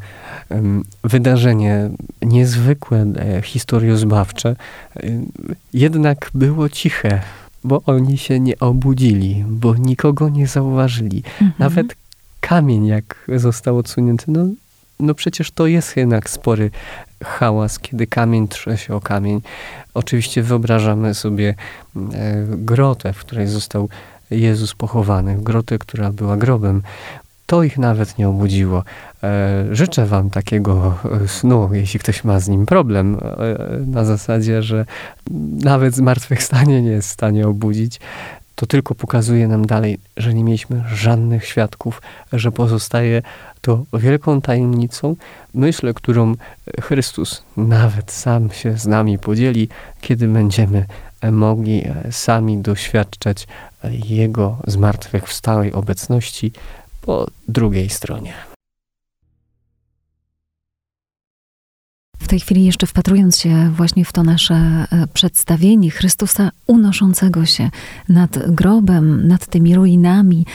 wydarzenie 1.04 1.90
niezwykłe, 2.22 3.06
e, 3.18 3.42
historiozbawcze, 3.42 4.56
jednak 5.74 6.32
było 6.34 6.70
ciche, 6.70 7.22
bo 7.64 7.82
oni 7.86 8.18
się 8.18 8.40
nie 8.40 8.60
obudzili, 8.60 9.46
bo 9.48 9.76
nikogo 9.76 10.30
nie 10.30 10.48
zauważyli. 10.48 11.24
Mhm. 11.42 11.54
Nawet 11.60 11.96
kamień, 12.48 12.86
jak 12.86 13.30
został 13.36 13.78
odsunięty, 13.78 14.26
no, 14.28 14.46
no 15.00 15.14
przecież 15.14 15.52
to 15.52 15.68
jest 15.68 15.98
jednak 15.98 16.30
spory 16.30 16.72
hałas, 17.24 17.80
kiedy 17.80 18.08
kamień 18.08 18.48
trze 18.48 18.78
się 18.78 18.96
o 18.96 19.02
kamień. 19.02 19.42
Oczywiście 19.94 20.44
wyobrażamy 20.44 21.14
sobie 21.14 21.56
e, 21.96 22.46
grotę, 22.48 23.14
w 23.14 23.20
której 23.20 23.48
został 23.48 23.90
Jezus 24.32 24.74
pochowany, 24.74 25.38
grotę, 25.40 25.78
która 25.78 26.12
była 26.12 26.38
grobem 26.38 26.82
to 27.46 27.64
ich 27.64 27.78
nawet 27.78 28.18
nie 28.18 28.30
obudziło. 28.30 28.84
E, 29.24 29.66
życzę 29.72 30.06
Wam 30.06 30.30
takiego 30.30 30.98
e, 31.24 31.28
snu, 31.28 31.70
jeśli 31.74 32.00
ktoś 32.00 32.24
ma 32.24 32.40
z 32.40 32.48
nim 32.48 32.66
problem, 32.66 33.18
na 33.88 34.06
zasadzie, 34.06 34.64
że 34.64 34.86
nawet 35.64 35.96
zmartwychwstanie 35.96 36.82
nie 36.82 36.90
jest 36.90 37.10
w 37.10 37.14
stanie 37.14 37.48
obudzić. 37.48 38.00
To 38.56 38.66
tylko 38.66 38.96
pokazuje 38.96 39.48
nam 39.48 39.66
dalej, 39.66 40.00
że 40.18 40.34
nie 40.34 40.44
mieliśmy 40.44 40.84
żadnych 40.94 41.46
świadków, 41.46 42.02
że 42.34 42.52
pozostaje 42.52 43.22
to 43.62 43.84
wielką 43.94 44.42
tajemnicą, 44.42 45.16
myślę, 45.54 45.94
którą 45.94 46.36
Chrystus 46.82 47.44
nawet 47.58 48.12
sam 48.12 48.52
się 48.52 48.78
z 48.78 48.86
nami 48.86 49.20
podzieli, 49.20 49.70
kiedy 50.02 50.28
będziemy 50.28 50.86
mogli 51.32 51.84
sami 52.12 52.58
doświadczać 52.58 53.48
Jego 53.92 54.58
zmartwychwstałej 54.68 55.74
obecności 55.74 56.52
po 57.02 57.28
drugiej 57.48 57.90
stronie. 57.90 58.55
W 62.20 62.28
tej 62.28 62.40
chwili 62.40 62.66
jeszcze 62.66 62.88
wpatrując 62.88 63.40
się 63.40 63.72
właśnie 63.76 64.06
w 64.06 64.12
to 64.12 64.24
nasze 64.24 64.56
e, 64.56 64.88
przedstawienie 65.14 65.92
Chrystusa 65.92 66.52
unoszącego 66.68 67.46
się 67.46 67.70
nad 68.10 68.52
grobem, 68.52 69.28
nad 69.28 69.48
tymi 69.48 69.76
ruinami, 69.76 70.46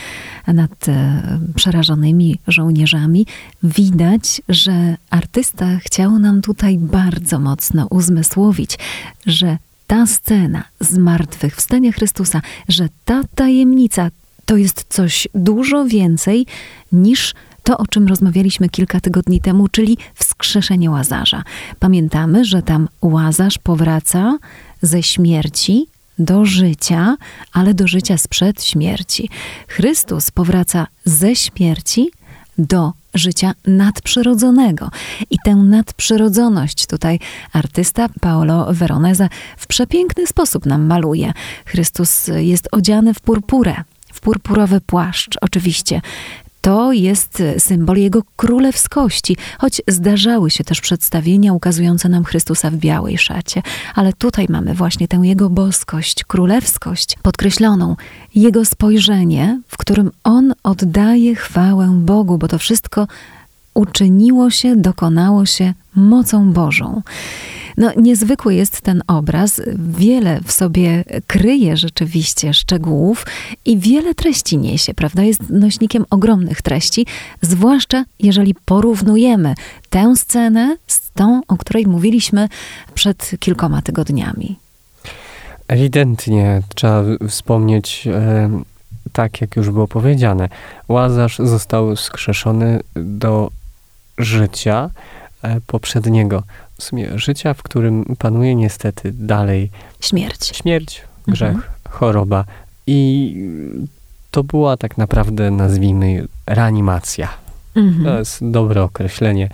nad 0.47 0.89
e, 0.89 1.21
przerażonymi 1.55 2.39
żołnierzami, 2.47 3.25
widać, 3.63 4.41
że 4.49 4.97
artysta 5.09 5.77
chciał 5.77 6.19
nam 6.19 6.41
tutaj 6.41 6.77
bardzo 6.77 7.39
mocno 7.39 7.87
uzmysłowić, 7.89 8.79
że 9.25 9.57
ta 9.87 10.05
scena 10.05 10.63
zmartwychwstania 10.79 11.91
Chrystusa, 11.91 12.41
że 12.67 12.87
ta 13.05 13.23
tajemnica, 13.35 14.09
to 14.45 14.57
jest 14.57 14.85
coś 14.89 15.27
dużo 15.35 15.85
więcej 15.85 16.45
niż 16.91 17.33
to, 17.71 17.77
o 17.77 17.87
czym 17.87 18.07
rozmawialiśmy 18.07 18.69
kilka 18.69 18.99
tygodni 18.99 19.41
temu, 19.41 19.67
czyli 19.67 19.97
wskrzeszenie 20.15 20.91
łazarza. 20.91 21.43
Pamiętamy, 21.79 22.45
że 22.45 22.61
tam 22.61 22.87
łazarz 23.01 23.57
powraca 23.57 24.37
ze 24.81 25.03
śmierci 25.03 25.87
do 26.19 26.45
życia, 26.45 27.17
ale 27.53 27.73
do 27.73 27.87
życia 27.87 28.17
sprzed 28.17 28.63
śmierci. 28.63 29.29
Chrystus 29.67 30.31
powraca 30.31 30.87
ze 31.05 31.35
śmierci 31.35 32.11
do 32.57 32.93
życia 33.13 33.53
nadprzyrodzonego. 33.67 34.89
I 35.29 35.37
tę 35.45 35.55
nadprzyrodzoność 35.55 36.85
tutaj 36.85 37.19
artysta 37.53 38.09
Paolo 38.21 38.73
Veroneza 38.73 39.29
w 39.57 39.67
przepiękny 39.67 40.27
sposób 40.27 40.65
nam 40.65 40.85
maluje. 40.85 41.33
Chrystus 41.65 42.27
jest 42.37 42.67
odziany 42.71 43.13
w 43.13 43.19
purpurę, 43.19 43.75
w 44.13 44.19
purpurowy 44.19 44.81
płaszcz, 44.81 45.37
oczywiście. 45.41 46.01
To 46.61 46.91
jest 46.93 47.43
symbol 47.57 47.97
jego 47.97 48.23
królewskości, 48.35 49.37
choć 49.57 49.81
zdarzały 49.87 50.51
się 50.51 50.63
też 50.63 50.81
przedstawienia 50.81 51.53
ukazujące 51.53 52.09
nam 52.09 52.23
Chrystusa 52.23 52.71
w 52.71 52.75
białej 52.75 53.17
szacie, 53.17 53.61
ale 53.95 54.13
tutaj 54.13 54.45
mamy 54.49 54.73
właśnie 54.73 55.07
tę 55.07 55.17
jego 55.23 55.49
boskość, 55.49 56.23
królewskość 56.23 57.17
podkreśloną, 57.21 57.95
jego 58.35 58.65
spojrzenie, 58.65 59.61
w 59.67 59.77
którym 59.77 60.11
on 60.23 60.53
oddaje 60.63 61.35
chwałę 61.35 61.87
Bogu, 62.05 62.37
bo 62.37 62.47
to 62.47 62.57
wszystko 62.57 63.07
uczyniło 63.73 64.49
się, 64.49 64.75
dokonało 64.75 65.45
się 65.45 65.73
mocą 65.95 66.53
Bożą. 66.53 67.01
No, 67.81 67.91
niezwykły 67.97 68.55
jest 68.55 68.81
ten 68.81 69.03
obraz, 69.07 69.61
wiele 69.77 70.39
w 70.45 70.51
sobie 70.51 71.03
kryje 71.27 71.77
rzeczywiście 71.77 72.53
szczegółów 72.53 73.25
i 73.65 73.77
wiele 73.77 74.15
treści 74.15 74.57
niesie, 74.57 74.93
prawda? 74.93 75.23
Jest 75.23 75.49
nośnikiem 75.49 76.05
ogromnych 76.09 76.61
treści, 76.61 77.05
zwłaszcza 77.41 78.05
jeżeli 78.19 78.55
porównujemy 78.65 79.55
tę 79.89 80.15
scenę 80.15 80.77
z 80.87 81.11
tą, 81.11 81.41
o 81.47 81.57
której 81.57 81.87
mówiliśmy 81.87 82.49
przed 82.93 83.31
kilkoma 83.39 83.81
tygodniami. 83.81 84.59
Ewidentnie 85.67 86.61
trzeba 86.75 87.03
wspomnieć, 87.29 88.07
e, 88.07 88.49
tak 89.13 89.41
jak 89.41 89.55
już 89.55 89.69
było 89.69 89.87
powiedziane, 89.87 90.49
Łazarz 90.87 91.37
został 91.39 91.95
skrzeszony 91.95 92.79
do 92.95 93.51
życia 94.17 94.89
e, 95.41 95.61
poprzedniego 95.67 96.43
w 96.81 96.83
sumie 96.83 97.19
życia, 97.19 97.53
w 97.53 97.63
którym 97.63 98.15
panuje 98.19 98.55
niestety 98.55 99.11
dalej 99.13 99.69
śmierć. 99.99 100.45
Śmierć, 100.57 101.01
grzech, 101.27 101.55
mhm. 101.55 101.73
choroba. 101.89 102.45
I 102.87 103.35
to 104.31 104.43
była 104.43 104.77
tak 104.77 104.97
naprawdę, 104.97 105.51
nazwijmy, 105.51 106.27
reanimacja. 106.47 107.29
Mhm. 107.75 108.05
To 108.05 108.19
jest 108.19 108.39
dobre 108.41 108.83
określenie. 108.83 109.49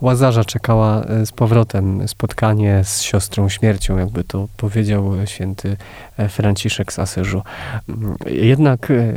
Łazarza 0.00 0.44
czekała 0.44 1.02
e, 1.04 1.26
z 1.26 1.32
powrotem 1.32 2.08
spotkanie 2.08 2.80
z 2.84 3.02
siostrą 3.02 3.48
śmiercią, 3.48 3.98
jakby 3.98 4.24
to 4.24 4.48
powiedział 4.56 5.12
święty 5.24 5.76
e, 6.16 6.28
Franciszek 6.28 6.92
z 6.92 6.98
Asyżu. 6.98 7.42
Mm, 7.88 8.16
jednak 8.26 8.90
e, 8.90 9.16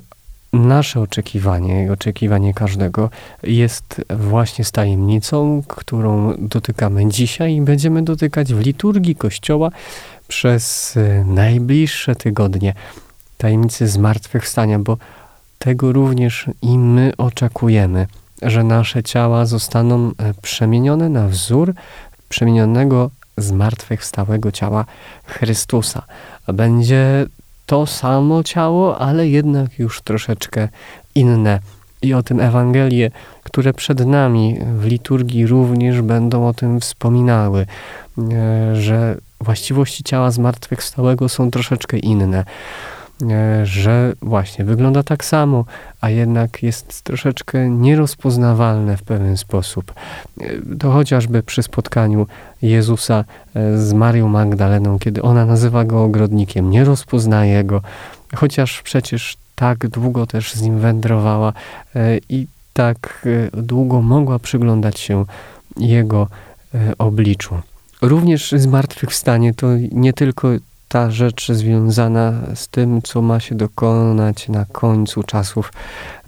Nasze 0.53 1.01
oczekiwanie 1.01 1.91
oczekiwanie 1.91 2.53
każdego 2.53 3.09
jest 3.43 4.01
właśnie 4.09 4.65
z 4.65 4.71
tajemnicą, 4.71 5.63
którą 5.67 6.33
dotykamy 6.39 7.07
dzisiaj 7.07 7.53
i 7.53 7.61
będziemy 7.61 8.01
dotykać 8.01 8.53
w 8.53 8.59
liturgii 8.59 9.15
Kościoła 9.15 9.71
przez 10.27 10.97
e, 10.97 11.23
najbliższe 11.23 12.15
tygodnie. 12.15 12.73
Tajemnicy 13.37 13.87
zmartwychwstania, 13.87 14.79
bo 14.79 14.97
tego 15.59 15.91
również 15.91 16.45
i 16.61 16.77
my 16.77 17.11
oczekujemy, 17.17 18.07
że 18.41 18.63
nasze 18.63 19.03
ciała 19.03 19.45
zostaną 19.45 20.07
e, 20.07 20.33
przemienione 20.41 21.09
na 21.09 21.27
wzór 21.27 21.73
przemienionego 22.29 23.09
zmartwychwstałego 23.37 24.51
ciała 24.51 24.85
Chrystusa. 25.25 26.03
Będzie 26.47 27.25
to 27.69 27.85
samo 27.85 28.43
ciało, 28.43 28.97
ale 28.97 29.27
jednak 29.27 29.79
już 29.79 30.01
troszeczkę 30.01 30.67
inne. 31.15 31.59
I 32.01 32.13
o 32.13 32.23
tym 32.23 32.39
Ewangelie, 32.39 33.11
które 33.43 33.73
przed 33.73 34.05
nami 34.05 34.59
w 34.79 34.85
liturgii 34.85 35.47
również 35.47 36.01
będą 36.01 36.47
o 36.47 36.53
tym 36.53 36.79
wspominały, 36.79 37.65
e, 38.17 38.75
że 38.75 39.17
właściwości 39.41 40.03
ciała 40.03 40.31
zmartwychwstałego 40.31 41.29
są 41.29 41.51
troszeczkę 41.51 41.97
inne. 41.97 42.43
E, 43.27 43.65
że 43.65 44.13
właśnie 44.21 44.65
wygląda 44.65 45.03
tak 45.03 45.25
samo, 45.25 45.65
a 46.01 46.09
jednak 46.09 46.63
jest 46.63 47.01
troszeczkę 47.01 47.69
nierozpoznawalne 47.69 48.97
w 48.97 49.03
pewien 49.03 49.37
sposób. 49.37 49.93
E, 50.41 50.77
to 50.79 50.91
chociażby 50.91 51.43
przy 51.43 51.63
spotkaniu 51.63 52.27
Jezusa 52.61 53.25
e, 53.55 53.77
z 53.77 53.93
Marią 53.93 54.27
Magdaleną, 54.27 54.99
kiedy 54.99 55.21
ona 55.21 55.45
nazywa 55.45 55.85
go 55.85 56.03
ogrodnikiem, 56.03 56.69
nie 56.69 56.83
rozpoznaje 56.83 57.63
go, 57.63 57.81
chociaż 58.35 58.81
przecież 58.81 59.37
tak 59.55 59.87
długo 59.87 60.25
też 60.25 60.53
z 60.53 60.61
nim 60.61 60.79
wędrowała 60.79 61.53
i 62.29 62.47
tak 62.73 63.27
długo 63.53 64.01
mogła 64.01 64.39
przyglądać 64.39 64.99
się 64.99 65.25
jego 65.77 66.27
obliczu. 66.97 67.55
Również 68.01 68.51
zmartwychwstanie 68.51 69.53
to 69.53 69.67
nie 69.91 70.13
tylko 70.13 70.47
ta 70.89 71.11
rzecz 71.11 71.51
związana 71.51 72.33
z 72.55 72.67
tym, 72.67 73.01
co 73.01 73.21
ma 73.21 73.39
się 73.39 73.55
dokonać 73.55 74.49
na 74.49 74.65
końcu 74.65 75.23
czasów, 75.23 75.73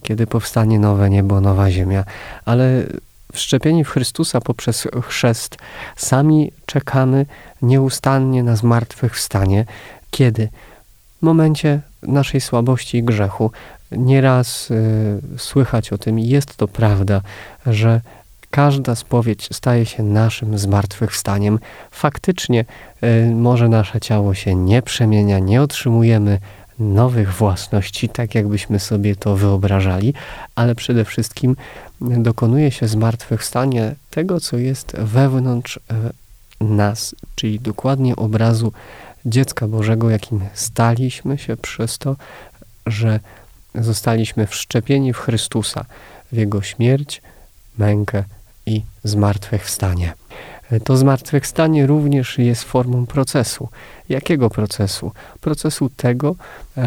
kiedy 0.02 0.28
powstanie 0.28 0.80
nowe 0.80 1.10
niebo, 1.10 1.42
nowa 1.42 1.72
ziemia. 1.72 2.04
Ale 2.46 2.84
wszczepieni 3.34 3.84
w 3.84 3.90
Chrystusa 3.90 4.42
poprzez 4.42 4.88
chrzest, 5.02 5.58
sami 5.96 6.52
czekamy 6.66 7.26
nieustannie 7.62 8.44
na 8.44 8.56
zmartwychwstanie. 8.56 9.66
Kiedy? 10.12 10.50
W 11.22 11.26
momencie 11.26 11.80
naszej 12.04 12.42
słabości 12.42 12.98
i 12.98 13.04
grzechu. 13.04 13.52
Nieraz 13.92 14.72
y, 14.72 15.22
słychać 15.38 15.94
o 15.94 15.98
tym 15.98 16.20
i 16.20 16.28
jest 16.28 16.56
to 16.56 16.68
prawda, 16.68 17.22
że 17.66 18.02
każda 18.52 18.96
spowiedź 18.96 19.50
staje 19.52 19.86
się 19.86 20.04
naszym 20.04 20.58
zmartwychwstaniem. 20.58 21.60
Faktycznie 21.92 22.66
y, 23.04 23.36
może 23.36 23.70
nasze 23.70 24.00
ciało 24.00 24.34
się 24.34 24.56
nie 24.56 24.82
przemienia, 24.82 25.40
nie 25.40 25.62
otrzymujemy 25.62 26.40
nowych 26.80 27.34
własności, 27.34 28.10
tak 28.10 28.36
jakbyśmy 28.36 28.80
sobie 28.80 29.16
to 29.16 29.36
wyobrażali, 29.36 30.14
ale 30.56 30.76
przede 30.76 31.06
wszystkim 31.06 31.56
dokonuje 32.02 32.72
się 32.72 32.88
zmartwychwstanie 32.88 33.96
tego, 34.10 34.40
co 34.40 34.58
jest 34.58 34.96
wewnątrz 34.98 35.78
y, 35.78 35.82
nas, 36.64 37.16
czyli 37.36 37.60
dokładnie 37.60 38.16
obrazu 38.16 38.74
dziecka 39.26 39.68
Bożego, 39.68 40.10
jakim 40.10 40.42
staliśmy 40.54 41.38
się 41.38 41.58
przez 41.58 41.98
to, 41.98 42.16
że 42.86 43.20
zostaliśmy 43.76 44.48
wszczepieni 44.48 45.14
w 45.14 45.18
Chrystusa, 45.18 45.86
w 46.32 46.38
Jego 46.38 46.62
śmierć, 46.62 47.22
mękę 47.78 48.24
zmartwychwstanie. 49.04 50.14
To 50.84 50.98
zmartwychwstanie 50.98 51.88
również 51.88 52.38
jest 52.38 52.64
formą 52.64 53.06
procesu. 53.06 53.70
Jakiego 54.10 54.50
procesu? 54.50 55.12
Procesu 55.42 55.90
tego, 55.90 56.36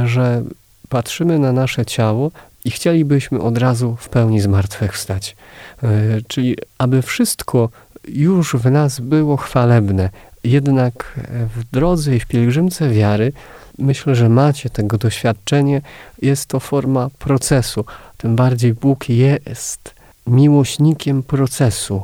że 0.04 0.42
patrzymy 0.88 1.38
na 1.38 1.52
nasze 1.52 1.86
ciało 1.86 2.30
i 2.64 2.70
chcielibyśmy 2.70 3.40
od 3.40 3.58
razu 3.58 3.96
w 4.00 4.08
pełni 4.08 4.40
zmartwychwstać. 4.40 5.36
E, 5.82 5.88
czyli 6.28 6.56
aby 6.78 7.02
wszystko 7.02 7.68
już 8.08 8.56
w 8.56 8.70
nas 8.70 9.00
było 9.00 9.36
chwalebne. 9.36 10.10
Jednak 10.44 11.20
w 11.56 11.64
drodze 11.72 12.16
i 12.16 12.20
w 12.20 12.26
pielgrzymce 12.26 12.90
wiary 12.90 13.32
myślę, 13.78 14.14
że 14.14 14.28
macie 14.28 14.70
tego 14.70 14.98
doświadczenie. 14.98 15.82
Jest 16.22 16.46
to 16.46 16.60
forma 16.60 17.10
procesu. 17.18 17.84
Tym 18.16 18.36
bardziej 18.36 18.74
Bóg 18.74 19.08
jest 19.08 19.93
miłośnikiem 20.26 21.22
procesu. 21.22 22.02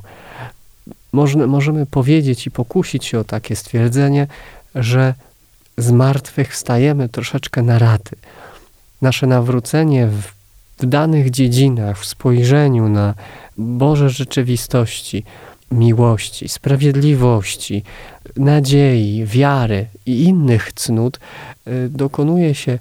Można, 1.12 1.46
możemy 1.46 1.86
powiedzieć 1.86 2.46
i 2.46 2.50
pokusić 2.50 3.04
się 3.04 3.18
o 3.18 3.24
takie 3.24 3.56
stwierdzenie, 3.56 4.26
że 4.74 5.14
z 5.78 5.90
martwych 5.90 6.56
stajemy 6.56 7.08
troszeczkę 7.08 7.62
na 7.62 7.78
raty. 7.78 8.16
Nasze 9.02 9.26
nawrócenie 9.26 10.06
w, 10.06 10.22
w 10.78 10.86
danych 10.86 11.30
dziedzinach, 11.30 11.98
w 11.98 12.06
spojrzeniu 12.06 12.88
na 12.88 13.14
Boże 13.58 14.10
rzeczywistości, 14.10 15.24
miłości, 15.70 16.48
sprawiedliwości, 16.48 17.82
nadziei, 18.36 19.24
wiary 19.26 19.86
i 20.06 20.22
innych 20.22 20.72
cnót 20.72 21.20
y, 21.66 21.88
dokonuje 21.88 22.54
się 22.54 22.78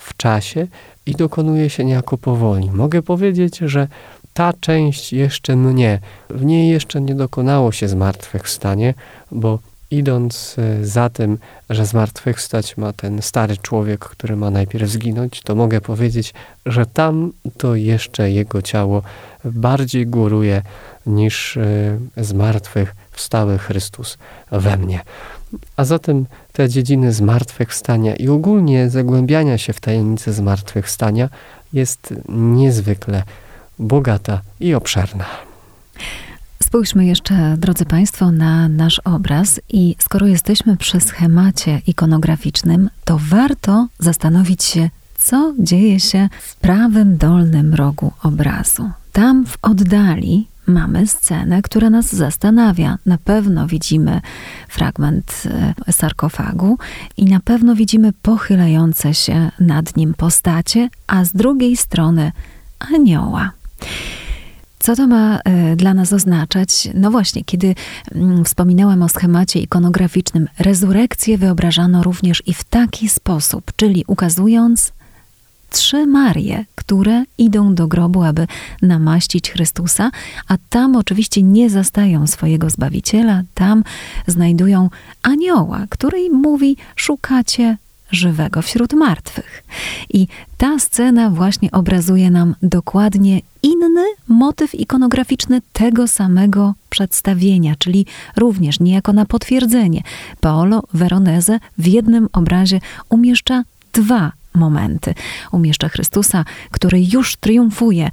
w 0.00 0.16
czasie 0.16 0.66
i 1.06 1.14
dokonuje 1.14 1.70
się 1.70 1.84
niejako 1.84 2.18
powoli. 2.18 2.70
Mogę 2.70 3.02
powiedzieć, 3.02 3.58
że 3.58 3.88
ta 4.34 4.52
część 4.60 5.12
jeszcze 5.12 5.56
mnie, 5.56 5.98
w 6.30 6.44
niej 6.44 6.68
jeszcze 6.68 7.00
nie 7.00 7.14
dokonało 7.14 7.72
się 7.72 7.88
zmartwychwstanie, 7.88 8.94
bo 9.32 9.58
idąc 9.92 10.56
e, 10.58 10.84
za 10.86 11.10
tym, 11.10 11.38
że 11.70 11.86
zmartwychwstać 11.86 12.76
ma 12.76 12.92
ten 12.92 13.22
stary 13.22 13.56
człowiek, 13.56 14.00
który 14.00 14.36
ma 14.36 14.50
najpierw 14.50 14.90
zginąć, 14.90 15.40
to 15.42 15.54
mogę 15.54 15.80
powiedzieć, 15.80 16.34
że 16.66 16.86
tam 16.86 17.32
to 17.56 17.74
jeszcze 17.74 18.30
jego 18.30 18.62
ciało 18.62 19.02
bardziej 19.44 20.06
góruje 20.06 20.62
niż 21.06 21.56
e, 21.56 21.98
zmartwychwstały 22.16 23.58
Chrystus 23.58 24.18
we 24.50 24.76
mnie. 24.76 25.00
A 25.76 25.84
zatem 25.84 26.26
te 26.52 26.68
dziedziny 26.68 27.12
zmartwychwstania 27.12 28.16
i 28.16 28.28
ogólnie 28.28 28.90
zagłębiania 28.90 29.58
się 29.58 29.72
w 29.72 29.80
tajemnice 29.80 30.32
zmartwychwstania 30.32 31.28
jest 31.72 32.14
niezwykle 32.28 33.22
bogata 33.78 34.40
i 34.60 34.74
obszerna. 34.74 35.24
Spójrzmy 36.62 37.06
jeszcze, 37.06 37.56
drodzy 37.58 37.84
Państwo, 37.84 38.30
na 38.30 38.68
nasz 38.68 38.98
obraz 38.98 39.60
i 39.68 39.96
skoro 39.98 40.26
jesteśmy 40.26 40.76
przy 40.76 41.00
schemacie 41.00 41.82
ikonograficznym, 41.86 42.90
to 43.04 43.18
warto 43.20 43.88
zastanowić 43.98 44.64
się, 44.64 44.90
co 45.18 45.54
dzieje 45.58 46.00
się 46.00 46.28
w 46.40 46.56
prawym 46.56 47.16
dolnym 47.16 47.74
rogu 47.74 48.12
obrazu. 48.22 48.90
Tam 49.12 49.46
w 49.46 49.58
oddali 49.62 50.48
mamy 50.66 51.06
scenę, 51.06 51.62
która 51.62 51.90
nas 51.90 52.14
zastanawia. 52.14 52.98
Na 53.06 53.18
pewno 53.18 53.66
widzimy 53.66 54.20
fragment 54.68 55.42
e, 55.88 55.92
sarkofagu 55.92 56.78
i 57.16 57.24
na 57.24 57.40
pewno 57.40 57.74
widzimy 57.74 58.12
pochylające 58.22 59.14
się 59.14 59.50
nad 59.60 59.96
nim 59.96 60.14
postacie, 60.14 60.88
a 61.06 61.24
z 61.24 61.32
drugiej 61.32 61.76
strony 61.76 62.32
anioła. 62.94 63.52
Co 64.78 64.96
to 64.96 65.06
ma 65.06 65.38
e, 65.44 65.76
dla 65.76 65.94
nas 65.94 66.12
oznaczać? 66.12 66.88
No 66.94 67.10
właśnie, 67.10 67.44
kiedy 67.44 67.74
mm, 68.14 68.44
wspominałam 68.44 69.02
o 69.02 69.08
schemacie 69.08 69.60
ikonograficznym, 69.60 70.48
rezurekcję 70.58 71.38
wyobrażano 71.38 72.02
również 72.02 72.42
i 72.46 72.54
w 72.54 72.64
taki 72.64 73.08
sposób, 73.08 73.72
czyli 73.76 74.04
ukazując 74.06 74.92
trzy 75.70 76.06
Marie, 76.06 76.64
które 76.74 77.24
idą 77.38 77.74
do 77.74 77.86
grobu, 77.88 78.22
aby 78.22 78.46
namaścić 78.82 79.50
Chrystusa, 79.50 80.10
a 80.48 80.56
tam 80.70 80.96
oczywiście 80.96 81.42
nie 81.42 81.70
zastają 81.70 82.26
swojego 82.26 82.70
Zbawiciela, 82.70 83.42
tam 83.54 83.84
znajdują 84.26 84.90
anioła, 85.22 85.86
który 85.88 86.20
im 86.20 86.32
mówi: 86.34 86.76
Szukacie 86.96 87.76
żywego 88.10 88.62
wśród 88.62 88.92
martwych. 88.92 89.64
I 90.10 90.26
ta 90.58 90.78
scena 90.78 91.30
właśnie 91.30 91.70
obrazuje 91.70 92.30
nam 92.30 92.54
dokładnie 92.62 93.40
inny 93.82 94.04
motyw 94.28 94.74
ikonograficzny 94.74 95.62
tego 95.72 96.08
samego 96.08 96.74
przedstawienia, 96.90 97.74
czyli 97.78 98.06
również 98.36 98.80
niejako 98.80 99.12
na 99.12 99.26
potwierdzenie. 99.26 100.02
Paolo 100.40 100.82
Veronese 100.94 101.58
w 101.78 101.86
jednym 101.86 102.28
obrazie 102.32 102.80
umieszcza 103.08 103.64
dwa 103.92 104.32
momenty. 104.54 105.14
Umieszcza 105.52 105.88
Chrystusa, 105.88 106.44
który 106.70 107.02
już 107.12 107.36
triumfuje, 107.36 108.10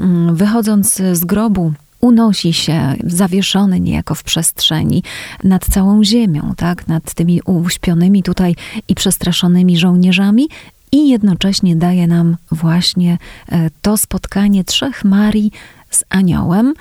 mm, 0.00 0.36
wychodząc 0.36 0.94
z 1.12 1.24
grobu 1.24 1.72
unosi 2.00 2.52
się 2.52 2.94
zawieszony 3.04 3.80
niejako 3.80 4.14
w 4.14 4.22
przestrzeni 4.22 5.02
nad 5.44 5.64
całą 5.64 6.04
ziemią, 6.04 6.54
tak? 6.56 6.88
nad 6.88 7.14
tymi 7.14 7.42
uśpionymi 7.42 8.22
tutaj 8.22 8.56
i 8.88 8.94
przestraszonymi 8.94 9.78
żołnierzami 9.78 10.48
i 10.92 11.08
jednocześnie 11.08 11.76
daje 11.76 12.06
nam 12.06 12.36
właśnie 12.50 13.18
e, 13.48 13.70
to 13.82 13.96
spotkanie 13.96 14.64
trzech 14.64 15.04
Marii 15.04 15.52
z 15.90 16.04
aniołem, 16.08 16.74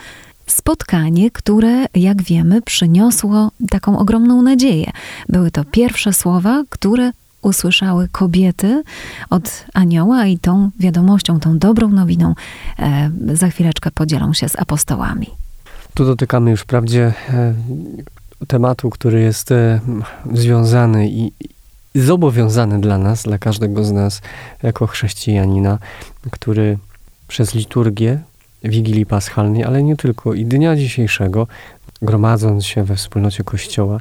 spotkanie, 0.48 1.32
które, 1.32 1.86
jak 1.96 2.24
wiemy, 2.24 2.62
przyniosło 2.62 3.52
taką 3.70 4.00
ogromną 4.00 4.42
nadzieję. 4.42 4.92
Były 5.30 5.52
to 5.52 5.66
pierwsze 5.66 6.14
słowa, 6.14 6.64
które 6.70 7.12
usłyszały 7.42 8.08
kobiety 8.08 8.84
od 9.30 9.66
anioła 9.74 10.26
i 10.26 10.38
tą 10.38 10.70
wiadomością, 10.80 11.40
tą 11.40 11.58
dobrą 11.58 11.90
nowiną 11.90 12.36
e, 12.80 13.12
za 13.34 13.50
chwileczkę 13.50 13.92
podzielą 13.92 14.34
się 14.34 14.50
z 14.50 14.56
apostołami. 14.56 15.28
Tu 15.94 16.06
dotykamy 16.06 16.52
już 16.52 16.62
wprawdzie 16.62 17.14
e, 17.30 17.54
tematu, 18.48 18.90
który 18.90 19.22
jest 19.22 19.52
e, 19.52 19.80
związany 20.34 21.10
i, 21.10 21.26
i 21.40 21.50
zobowiązany 21.96 22.82
dla 22.82 22.98
nas, 22.98 23.24
dla 23.24 23.38
każdego 23.38 23.84
z 23.84 23.92
nas 23.92 24.22
jako 24.64 24.88
chrześcijanina, 24.88 25.78
który 26.32 26.78
przez 27.28 27.54
liturgię 27.54 28.20
Wigilii 28.64 29.06
Paschalnej, 29.06 29.64
ale 29.64 29.84
nie 29.84 29.96
tylko, 29.96 30.34
i 30.34 30.46
dnia 30.46 30.76
dzisiejszego, 30.76 31.48
gromadząc 32.02 32.66
się 32.66 32.84
we 32.84 32.96
wspólnocie 32.96 33.44
Kościoła, 33.44 34.00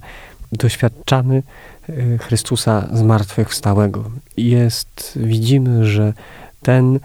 doświadczamy 0.52 1.42
e, 1.88 2.18
Chrystusa 2.18 2.88
zmartwychwstałego. 2.92 4.10
Jest, 4.36 5.12
widzimy, 5.16 5.84
że 5.84 6.12
ten, 6.62 7.00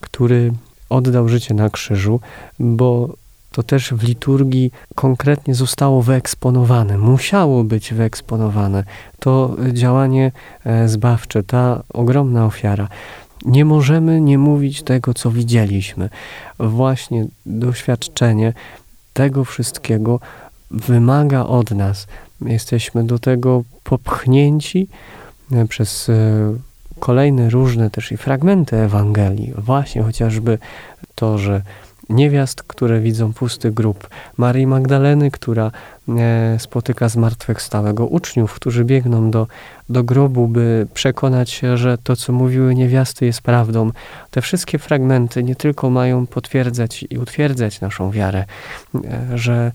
który 0.00 0.52
oddał 0.90 1.28
życie 1.28 1.54
na 1.54 1.70
krzyżu, 1.70 2.20
bo 2.58 3.14
to 3.58 3.62
też 3.62 3.92
w 3.92 4.02
liturgii 4.02 4.70
konkretnie 4.94 5.54
zostało 5.54 6.02
wyeksponowane, 6.02 6.98
musiało 6.98 7.64
być 7.64 7.94
wyeksponowane. 7.94 8.84
To 9.18 9.56
działanie 9.72 10.32
e, 10.64 10.88
zbawcze, 10.88 11.42
ta 11.42 11.82
ogromna 11.94 12.46
ofiara. 12.46 12.88
Nie 13.44 13.64
możemy 13.64 14.20
nie 14.20 14.38
mówić 14.38 14.82
tego, 14.82 15.14
co 15.14 15.30
widzieliśmy. 15.30 16.08
Właśnie 16.58 17.26
doświadczenie 17.46 18.52
tego 19.12 19.44
wszystkiego 19.44 20.20
wymaga 20.70 21.42
od 21.42 21.70
nas 21.70 22.06
Jesteśmy 22.40 23.04
do 23.04 23.18
tego 23.18 23.62
popchnięci 23.84 24.88
e, 25.52 25.66
przez 25.66 26.08
e, 26.08 26.14
kolejne 26.98 27.50
różne 27.50 27.90
też 27.90 28.12
i 28.12 28.16
fragmenty 28.16 28.76
Ewangelii. 28.76 29.52
Właśnie 29.58 30.02
chociażby 30.02 30.58
to, 31.14 31.38
że 31.38 31.62
niewiast, 32.08 32.62
które 32.62 33.00
widzą 33.00 33.32
pusty 33.32 33.70
grób, 33.70 34.08
Marii 34.36 34.66
Magdaleny, 34.66 35.30
która 35.30 35.70
e, 36.08 36.56
spotyka 36.58 37.08
zmartwychwstałego, 37.08 38.06
uczniów, 38.06 38.54
którzy 38.54 38.84
biegną 38.84 39.30
do, 39.30 39.46
do 39.88 40.04
grobu, 40.04 40.48
by 40.48 40.86
przekonać 40.94 41.50
się, 41.50 41.76
że 41.76 41.98
to, 41.98 42.16
co 42.16 42.32
mówiły 42.32 42.74
niewiasty, 42.74 43.26
jest 43.26 43.42
prawdą. 43.42 43.90
Te 44.30 44.40
wszystkie 44.42 44.78
fragmenty 44.78 45.42
nie 45.42 45.56
tylko 45.56 45.90
mają 45.90 46.26
potwierdzać 46.26 47.04
i 47.10 47.18
utwierdzać 47.18 47.80
naszą 47.80 48.10
wiarę, 48.10 48.44
że 49.34 49.72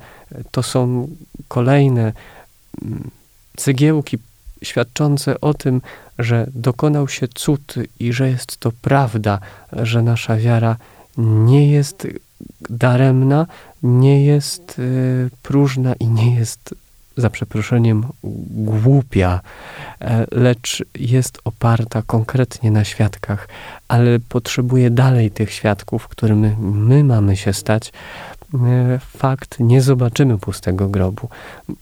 to 0.51 0.63
są 0.63 1.07
kolejne 1.47 2.13
cegiełki 3.57 4.17
świadczące 4.63 5.41
o 5.41 5.53
tym, 5.53 5.81
że 6.19 6.47
dokonał 6.55 7.07
się 7.07 7.27
cud 7.27 7.75
i 7.99 8.13
że 8.13 8.29
jest 8.29 8.57
to 8.57 8.71
prawda, 8.81 9.39
że 9.73 10.01
nasza 10.01 10.37
wiara 10.37 10.75
nie 11.17 11.71
jest 11.71 12.07
daremna, 12.69 13.47
nie 13.83 14.25
jest 14.25 14.79
y, 14.79 15.29
próżna 15.43 15.93
i 15.93 16.07
nie 16.07 16.35
jest, 16.35 16.75
za 17.17 17.29
przeproszeniem, 17.29 18.05
głupia, 18.53 19.41
e, 20.01 20.25
lecz 20.31 20.83
jest 20.99 21.39
oparta 21.45 22.01
konkretnie 22.01 22.71
na 22.71 22.83
świadkach, 22.83 23.47
ale 23.87 24.19
potrzebuje 24.19 24.89
dalej 24.89 25.31
tych 25.31 25.51
świadków, 25.51 26.07
którymi 26.07 26.55
my 26.59 27.03
mamy 27.03 27.37
się 27.37 27.53
stać, 27.53 27.91
E, 28.53 28.99
fakt, 28.99 29.59
nie 29.59 29.81
zobaczymy 29.81 30.37
pustego 30.37 30.89
grobu. 30.89 31.29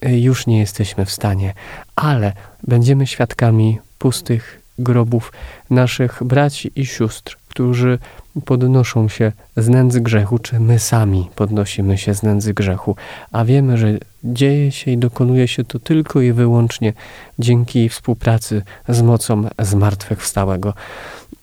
E, 0.01 0.19
już 0.19 0.47
nie 0.47 0.59
jesteśmy 0.59 1.05
w 1.05 1.11
stanie, 1.11 1.53
ale 1.95 2.33
będziemy 2.63 3.07
świadkami 3.07 3.79
pustych 3.99 4.60
grobów 4.83 5.31
naszych 5.69 6.23
braci 6.23 6.71
i 6.75 6.85
sióstr, 6.85 7.37
którzy 7.47 7.99
podnoszą 8.45 9.09
się 9.09 9.31
z 9.57 9.69
nędzy 9.69 10.01
grzechu, 10.01 10.39
czy 10.39 10.59
my 10.59 10.79
sami 10.79 11.29
podnosimy 11.35 11.97
się 11.97 12.13
z 12.13 12.23
nędzy 12.23 12.53
grzechu, 12.53 12.95
a 13.31 13.45
wiemy, 13.45 13.77
że 13.77 13.97
dzieje 14.23 14.71
się 14.71 14.91
i 14.91 14.97
dokonuje 14.97 15.47
się 15.47 15.63
to 15.63 15.79
tylko 15.79 16.21
i 16.21 16.31
wyłącznie 16.31 16.93
dzięki 17.39 17.89
współpracy 17.89 18.61
z 18.89 19.01
mocą 19.01 19.43
zmartwychwstałego. 19.59 20.73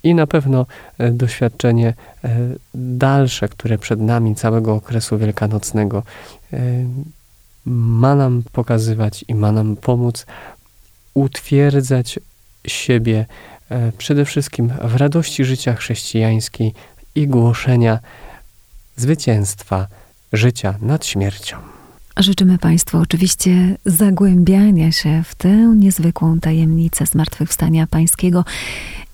I 0.03 0.15
na 0.15 0.27
pewno 0.27 0.67
e, 0.99 1.11
doświadczenie 1.11 1.95
e, 2.25 2.37
dalsze, 2.75 3.49
które 3.49 3.79
przed 3.79 4.01
nami 4.01 4.35
całego 4.35 4.75
okresu 4.75 5.19
wielkanocnego 5.19 6.03
e, 6.53 6.59
ma 7.67 8.15
nam 8.15 8.43
pokazywać 8.53 9.25
i 9.29 9.35
ma 9.35 9.53
nam 9.53 9.77
pomóc 9.77 10.27
utwierdzać 11.15 12.21
siebie 12.69 13.27
przede 13.99 14.25
wszystkim 14.25 14.73
w 14.85 14.97
radości 14.97 15.45
życia 15.45 15.75
chrześcijańskiej 15.75 16.73
i 17.15 17.29
głoszenia 17.29 17.99
zwycięstwa 18.97 19.87
życia 20.33 20.75
nad 20.83 21.07
śmiercią. 21.07 21.57
Życzymy 22.17 22.59
Państwu 22.59 22.99
oczywiście 22.99 23.77
zagłębiania 23.85 24.93
się 24.93 25.23
w 25.27 25.35
tę 25.35 25.49
niezwykłą 25.77 26.41
tajemnicę 26.41 27.07
zmartwychwstania 27.07 27.87
Pańskiego 27.87 28.45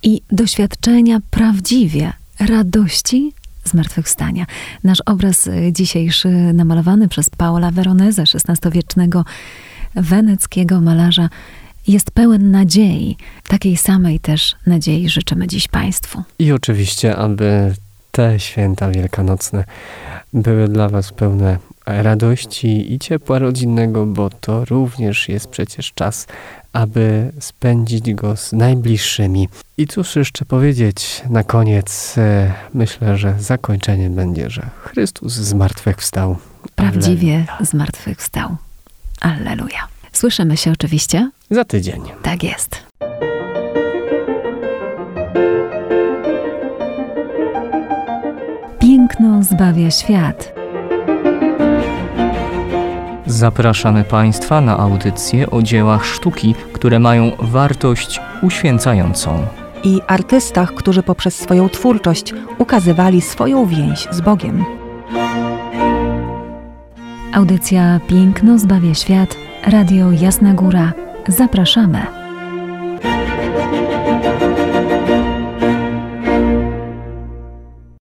i 0.02 0.22
doświadczenia 0.30 1.18
prawdziwie 1.30 2.12
radości 2.40 3.32
zmartwychwstania. 3.64 4.46
Nasz 4.84 5.00
obraz 5.06 5.48
dzisiejszy, 5.72 6.28
namalowany 6.28 7.08
przez 7.08 7.30
Paola 7.30 7.70
Veronese, 7.70 8.22
XVI-wiecznego 8.22 9.24
weneckiego 9.94 10.80
malarza, 10.80 11.28
jest 11.88 12.11
pełen 12.11 12.51
nadziei. 12.51 13.16
Takiej 13.49 13.77
samej 13.77 14.20
też 14.20 14.57
nadziei 14.66 15.09
życzymy 15.09 15.47
dziś 15.47 15.68
Państwu. 15.68 16.23
I 16.38 16.53
oczywiście, 16.53 17.16
aby 17.16 17.75
te 18.11 18.40
święta 18.40 18.90
wielkanocne 18.90 19.64
były 20.33 20.68
dla 20.68 20.88
Was 20.88 21.12
pełne 21.12 21.59
radości 21.87 22.92
i 22.92 22.99
ciepła 22.99 23.38
rodzinnego, 23.38 24.07
bo 24.07 24.31
to 24.31 24.64
również 24.64 25.29
jest 25.29 25.49
przecież 25.49 25.92
czas, 25.92 26.27
aby 26.73 27.33
spędzić 27.40 28.14
go 28.14 28.37
z 28.37 28.53
najbliższymi. 28.53 29.49
I 29.77 29.87
cóż 29.87 30.16
jeszcze 30.16 30.44
powiedzieć 30.44 31.23
na 31.31 31.44
koniec? 31.44 32.14
E, 32.18 32.53
myślę, 32.75 33.18
że 33.18 33.35
zakończenie 33.38 34.11
będzie, 34.11 34.51
że 34.51 34.70
Chrystus 34.83 35.33
zmartwychwstał. 35.33 36.37
Prawdziwie 36.75 37.47
zmartwychwstał. 37.61 38.57
Alleluja. 39.20 39.93
Słyszymy 40.14 40.57
się 40.57 40.72
oczywiście? 40.72 41.31
Za 41.50 41.64
tydzień. 41.64 42.03
Tak 42.22 42.44
jest. 42.44 42.87
Piękno 48.81 49.42
zbawia 49.42 49.90
świat. 49.90 50.55
Zapraszamy 53.27 54.05
Państwa 54.05 54.61
na 54.61 54.79
audycje 54.79 55.50
o 55.50 55.62
dziełach 55.62 56.07
sztuki, 56.07 56.55
które 56.72 56.98
mają 56.98 57.31
wartość 57.38 58.20
uświęcającą. 58.42 59.46
I 59.85 60.00
artystach, 60.07 60.74
którzy 60.74 61.03
poprzez 61.03 61.37
swoją 61.37 61.68
twórczość 61.68 62.35
ukazywali 62.59 63.20
swoją 63.20 63.66
więź 63.66 64.09
z 64.11 64.20
Bogiem. 64.20 64.64
Audycja 67.33 68.00
Piękno 68.09 68.59
zbawia 68.59 68.94
świat. 68.94 69.43
Radio 69.66 70.12
Jasna 70.12 70.55
Góra. 70.55 70.92
Zapraszamy. 71.29 72.23